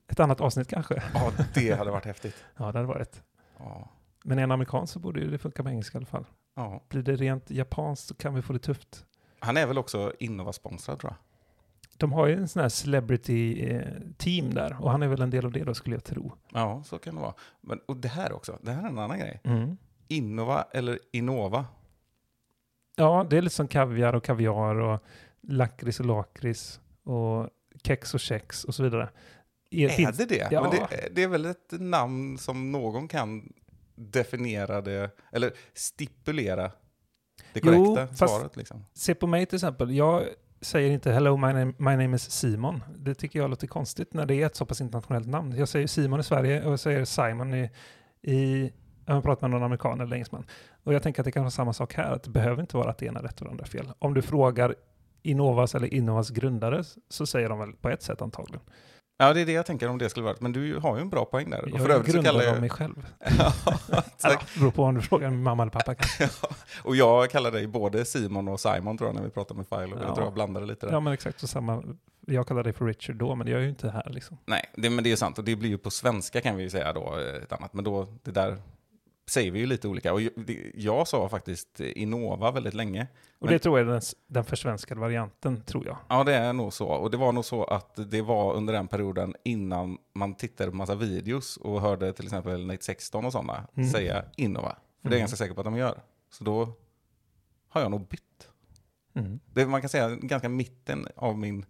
[0.07, 1.03] ett annat avsnitt kanske.
[1.14, 2.36] Ja, det hade varit häftigt.
[2.57, 3.24] Ja, det hade varit.
[3.57, 3.89] Ja,
[4.24, 6.26] Men är en amerikan så borde det funka på engelska i alla fall.
[6.55, 6.82] ja.
[6.89, 9.05] Blir det rent japanskt så kan vi få det tufft.
[9.44, 11.18] Han är väl också Innova-sponsrad tror jag.
[11.98, 15.52] De har ju en sån här celebrity-team där och han är väl en del av
[15.52, 16.32] det då skulle jag tro.
[16.54, 17.34] Ja, så kan det vara.
[17.62, 19.42] Men, och det här också, det här är en annan grej.
[19.44, 19.78] Mm.
[20.08, 21.66] Innova eller Innova?
[22.96, 25.04] Ja, det är lite som kaviar och kaviar och
[25.42, 27.50] lakrits och lakrits och
[27.84, 29.10] kex och kex och så vidare.
[29.72, 30.48] Är, Är finns- det det?
[30.52, 30.74] Ja.
[30.89, 31.16] Det?
[31.16, 33.54] Det är väl ett namn som någon kan
[33.96, 36.72] definiera det, eller stipulera
[37.54, 38.58] det Jo, korrekta fast- svaret.
[38.58, 38.86] Liksom.
[38.94, 39.92] Se på mig till exempel.
[39.96, 40.24] Jag
[40.62, 42.84] säger inte hello, my name, my name is Simon.
[42.98, 45.56] Det tycker jag låter konstigt när det är ett så pass internationellt namn.
[45.58, 47.70] Jag säger Simon i Sverige och jag säger Simon i,
[48.22, 48.72] i
[49.06, 50.46] jag pratat med någon amerikan eller engelsman.
[50.84, 52.89] Och jag tänker att det kan vara samma sak här, att det behöver inte vara
[52.89, 53.92] att det ena är rätt och det andra är fel.
[54.00, 54.76] Om du frågar
[55.22, 58.62] Innovas eller Innovas grundare så säger de väl på ett sätt antagligen.
[59.22, 60.36] Ja, det är det jag tänker om det skulle vara.
[60.40, 61.62] Men du har ju en bra poäng där.
[61.62, 62.62] Och Jag för är övrigt så grundare kallar jag...
[62.62, 63.08] mig själv.
[63.40, 63.54] ja,
[64.16, 64.60] exakt.
[64.60, 65.96] beror på om du frågar min mamma eller pappa.
[65.96, 66.30] kanske.
[66.84, 69.84] och jag kallar dig både Simon och Simon tror jag när vi pratar med File.
[69.84, 70.06] Och Ja.
[70.06, 70.94] Jag tror jag blandade lite där.
[70.94, 71.84] Ja, men exakt så samma.
[72.28, 74.38] Jag kallar dig för Richard då, men det gör jag ju inte här liksom.
[74.46, 75.38] Nej, det, men det är sant.
[75.38, 77.74] Och det blir ju på svenska kan vi ju säga då ett annat.
[77.74, 78.58] Men då, det där
[79.30, 80.14] säger vi ju lite olika.
[80.14, 80.22] Och
[80.74, 83.08] jag, sa faktiskt Innova väldigt länge.
[83.40, 85.98] Och Men- det tror jag är den, den försvenskade varianten, tror jag.
[86.10, 86.88] Ja, det är nog så.
[86.88, 90.78] Och det var nog så att det var under den perioden innan man tittade på
[90.78, 93.90] massa videos och hörde till exempel Nate 16 och sådana Mm.
[93.90, 94.70] säga Innova.
[94.70, 95.20] För det är jag Mm.
[95.20, 96.02] ganska säker på att de gör.
[96.32, 96.74] Så då
[97.70, 98.22] har jag nog bytt.
[99.16, 99.40] Mm.
[99.54, 101.66] Det, man kan säga ganska mitten av min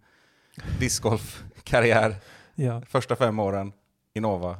[0.80, 2.16] discgolfkarriär.
[2.54, 2.80] Ja.
[2.86, 3.72] Första fem åren
[4.14, 4.56] Innova,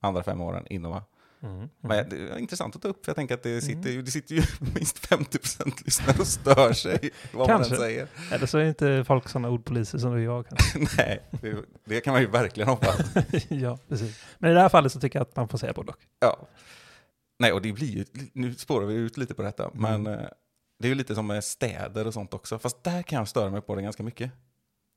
[0.00, 1.02] andra fem åren Innova.
[1.42, 1.68] Mm.
[1.80, 4.10] Men det är intressant att ta upp, för jag tänker att det sitter ju, det
[4.10, 4.42] sitter ju
[4.74, 7.72] minst 50% lyssnare och stör sig vad Kanske.
[7.72, 8.08] man säger.
[8.32, 10.46] Eller så är inte folk sådana ordpoliser som du och jag.
[10.48, 10.78] kanske.
[11.02, 13.00] Nej, det, det kan man ju verkligen hoppas.
[13.48, 14.24] ja, precis.
[14.38, 15.98] Men i det här fallet så tycker jag att man får säga både och.
[16.20, 16.48] Ja.
[17.38, 20.18] Nej, och det blir ju, nu spårar vi ut lite på detta, men eh,
[20.78, 22.58] det är ju lite som med städer och sånt också.
[22.58, 24.30] Fast där kan jag störa mig på det ganska mycket.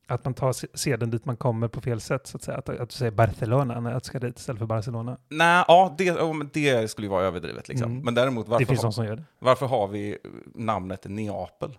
[0.10, 2.57] Att man tar se- seden dit man kommer på fel sätt, så att säga.
[2.57, 5.18] Att, att du säger Barcelona när jag ska dit istället för Barcelona.
[5.30, 6.12] Nej, ja, det,
[6.53, 7.91] det skulle ju vara överdrivet liksom.
[7.91, 8.03] Mm.
[8.05, 9.24] Men däremot, det varför, finns ha, som gör det.
[9.39, 10.18] varför har vi
[10.55, 11.78] namnet Neapel?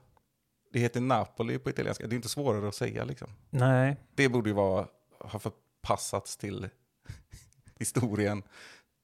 [0.72, 3.28] Det heter Napoli på italienska, det är inte svårare att säga liksom.
[3.50, 4.86] Nej, Det borde ju vara,
[5.20, 6.68] ha förpassats till
[7.78, 8.42] historien,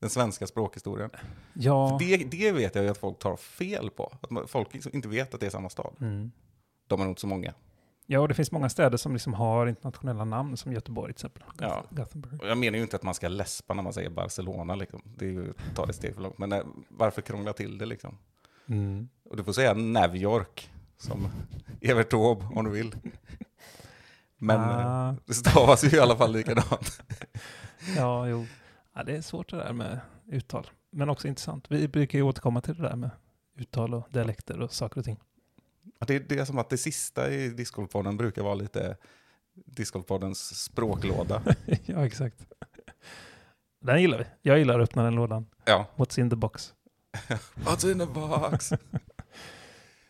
[0.00, 1.10] den svenska språkhistorien.
[1.54, 1.88] ja.
[1.98, 4.12] För det, det vet jag ju att folk tar fel på.
[4.20, 5.94] Att folk liksom inte vet att det är samma stad.
[6.00, 6.30] Mm.
[6.86, 7.54] De är nog inte så många.
[8.06, 11.42] Ja, och det finns många städer som liksom har internationella namn, som Göteborg till exempel.
[11.60, 11.84] Ja.
[11.90, 12.40] Gothenburg.
[12.42, 15.02] Och jag menar ju inte att man ska läspa när man säger Barcelona, liksom.
[15.04, 16.38] det är ju att ta det steg för långt.
[16.38, 18.18] Men eh, varför krångla till det liksom?
[18.68, 19.08] Mm.
[19.30, 21.28] Och du får säga New York, som
[21.80, 22.94] Evert Taube om du vill.
[24.38, 25.14] Men eh, Ah.
[25.26, 27.02] det stavas ju i alla fall likadant.
[27.96, 28.46] Ja, jo.
[28.94, 30.66] Ja, det är svårt det där med uttal.
[30.90, 31.70] Men också intressant.
[31.70, 33.10] Vi brukar ju återkomma till det där med
[33.56, 35.16] uttal och dialekter och saker och ting.
[35.98, 38.96] Det, det är som att det sista i Discgolfpodden brukar vara lite
[39.54, 41.42] Discgolfpoddens språklåda.
[41.84, 42.46] ja, exakt.
[43.80, 44.24] Den gillar vi.
[44.42, 45.46] Jag gillar att öppna den lådan.
[45.64, 45.86] Ja.
[45.96, 46.74] What's in the box?
[47.54, 48.72] What's in the box?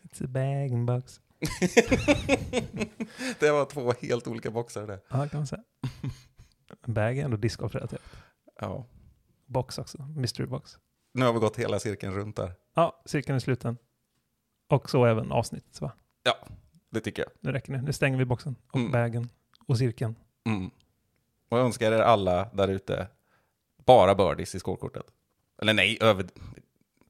[0.03, 1.21] It's a bag in box.
[3.39, 4.99] Det var två helt olika boxar det.
[5.09, 5.63] Ja, kan man säga.
[6.85, 8.01] Bag är ändå discgolf-relaterat.
[8.59, 8.87] Ja.
[9.45, 10.77] Box också, mystery box.
[11.13, 12.53] Nu har vi gått hela cirkeln runt där.
[12.75, 13.77] Ja, cirkeln är sluten.
[14.67, 15.91] Och så även avsnittet va?
[16.89, 17.31] Det tycker jag.
[17.39, 17.81] Nu räcker det.
[17.81, 18.91] Nu stänger vi boxen och Mm.
[18.91, 19.29] bagen
[19.67, 20.15] och cirkeln.
[20.45, 20.69] Mm.
[21.49, 23.07] Och jag önskar er alla där ute
[23.85, 25.03] bara birdies i skålkortet.
[25.61, 26.25] Eller nej, över...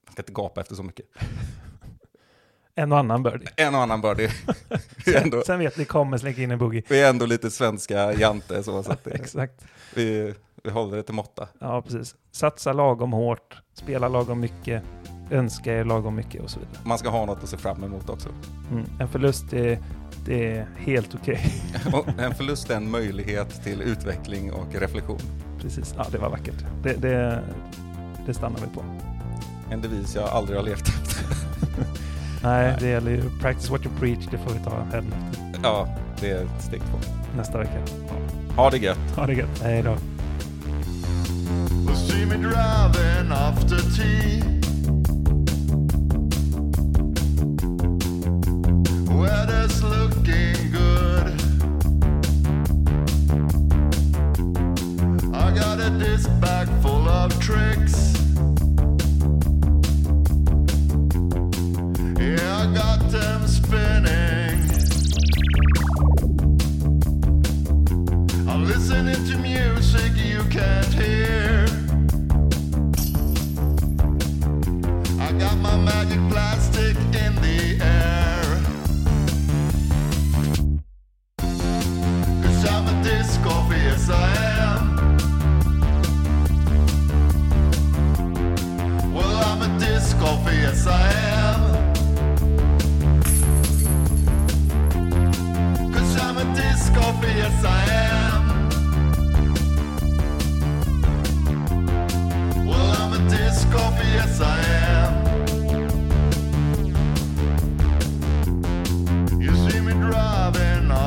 [0.05, 1.05] Jag ska inte gapa efter så mycket.
[2.75, 3.47] En och annan birdie.
[3.57, 4.29] En och annan birdie.
[5.23, 6.83] ändå, Sen vet ni kommer slänga in en boogie.
[6.89, 9.65] vi är ändå lite svenska jante så, att Exakt.
[9.95, 10.33] vi,
[10.63, 11.47] vi håller det till måtta.
[11.59, 12.15] Ja, precis.
[12.31, 14.83] Satsa lagom hårt, spela lagom mycket,
[15.31, 16.77] önska er lagom mycket och så vidare.
[16.83, 18.29] Man ska ha något att se fram emot också.
[18.71, 18.85] Mm.
[18.99, 19.79] En förlust är,
[20.25, 21.53] det är helt okej.
[21.93, 25.19] Och en förlust är en möjlighet till utveckling och reflektion.
[25.61, 25.93] Precis.
[25.97, 26.65] Ja, det var vackert.
[26.83, 27.43] Det, det,
[28.25, 28.83] det stannar vi på.
[29.71, 31.25] En devis jag aldrig har levt efter.
[32.43, 34.27] Nej, det gäller ju practice what you preach.
[34.31, 35.05] Det får vi ta hem
[35.63, 35.87] Ja,
[36.21, 36.97] det är steg två.
[37.37, 37.79] nästa vecka.
[38.55, 39.15] Ha det gött.
[39.15, 39.61] Ha det gött.
[39.63, 39.97] Hej då.
[55.33, 58.13] I got a disc bag full of tricks.
[62.19, 64.59] Yeah, I got them spinning.
[68.47, 71.65] I'm listening to music you can't hear.
[75.19, 78.36] I got my magic plastic in the air.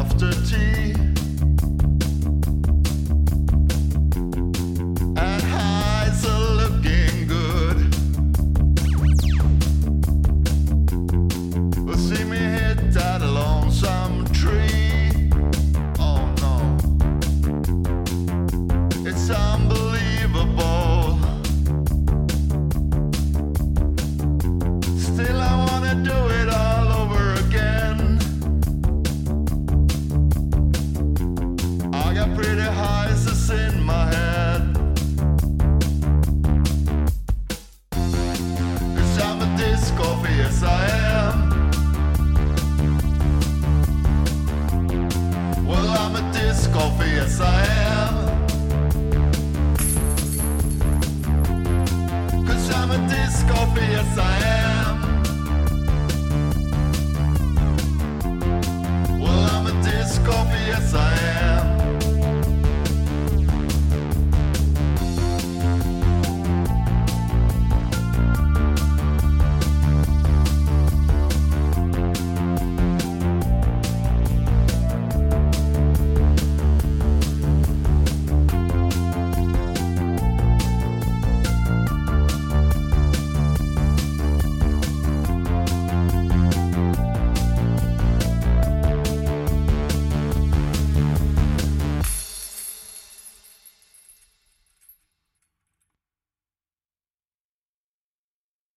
[0.00, 1.09] After tea.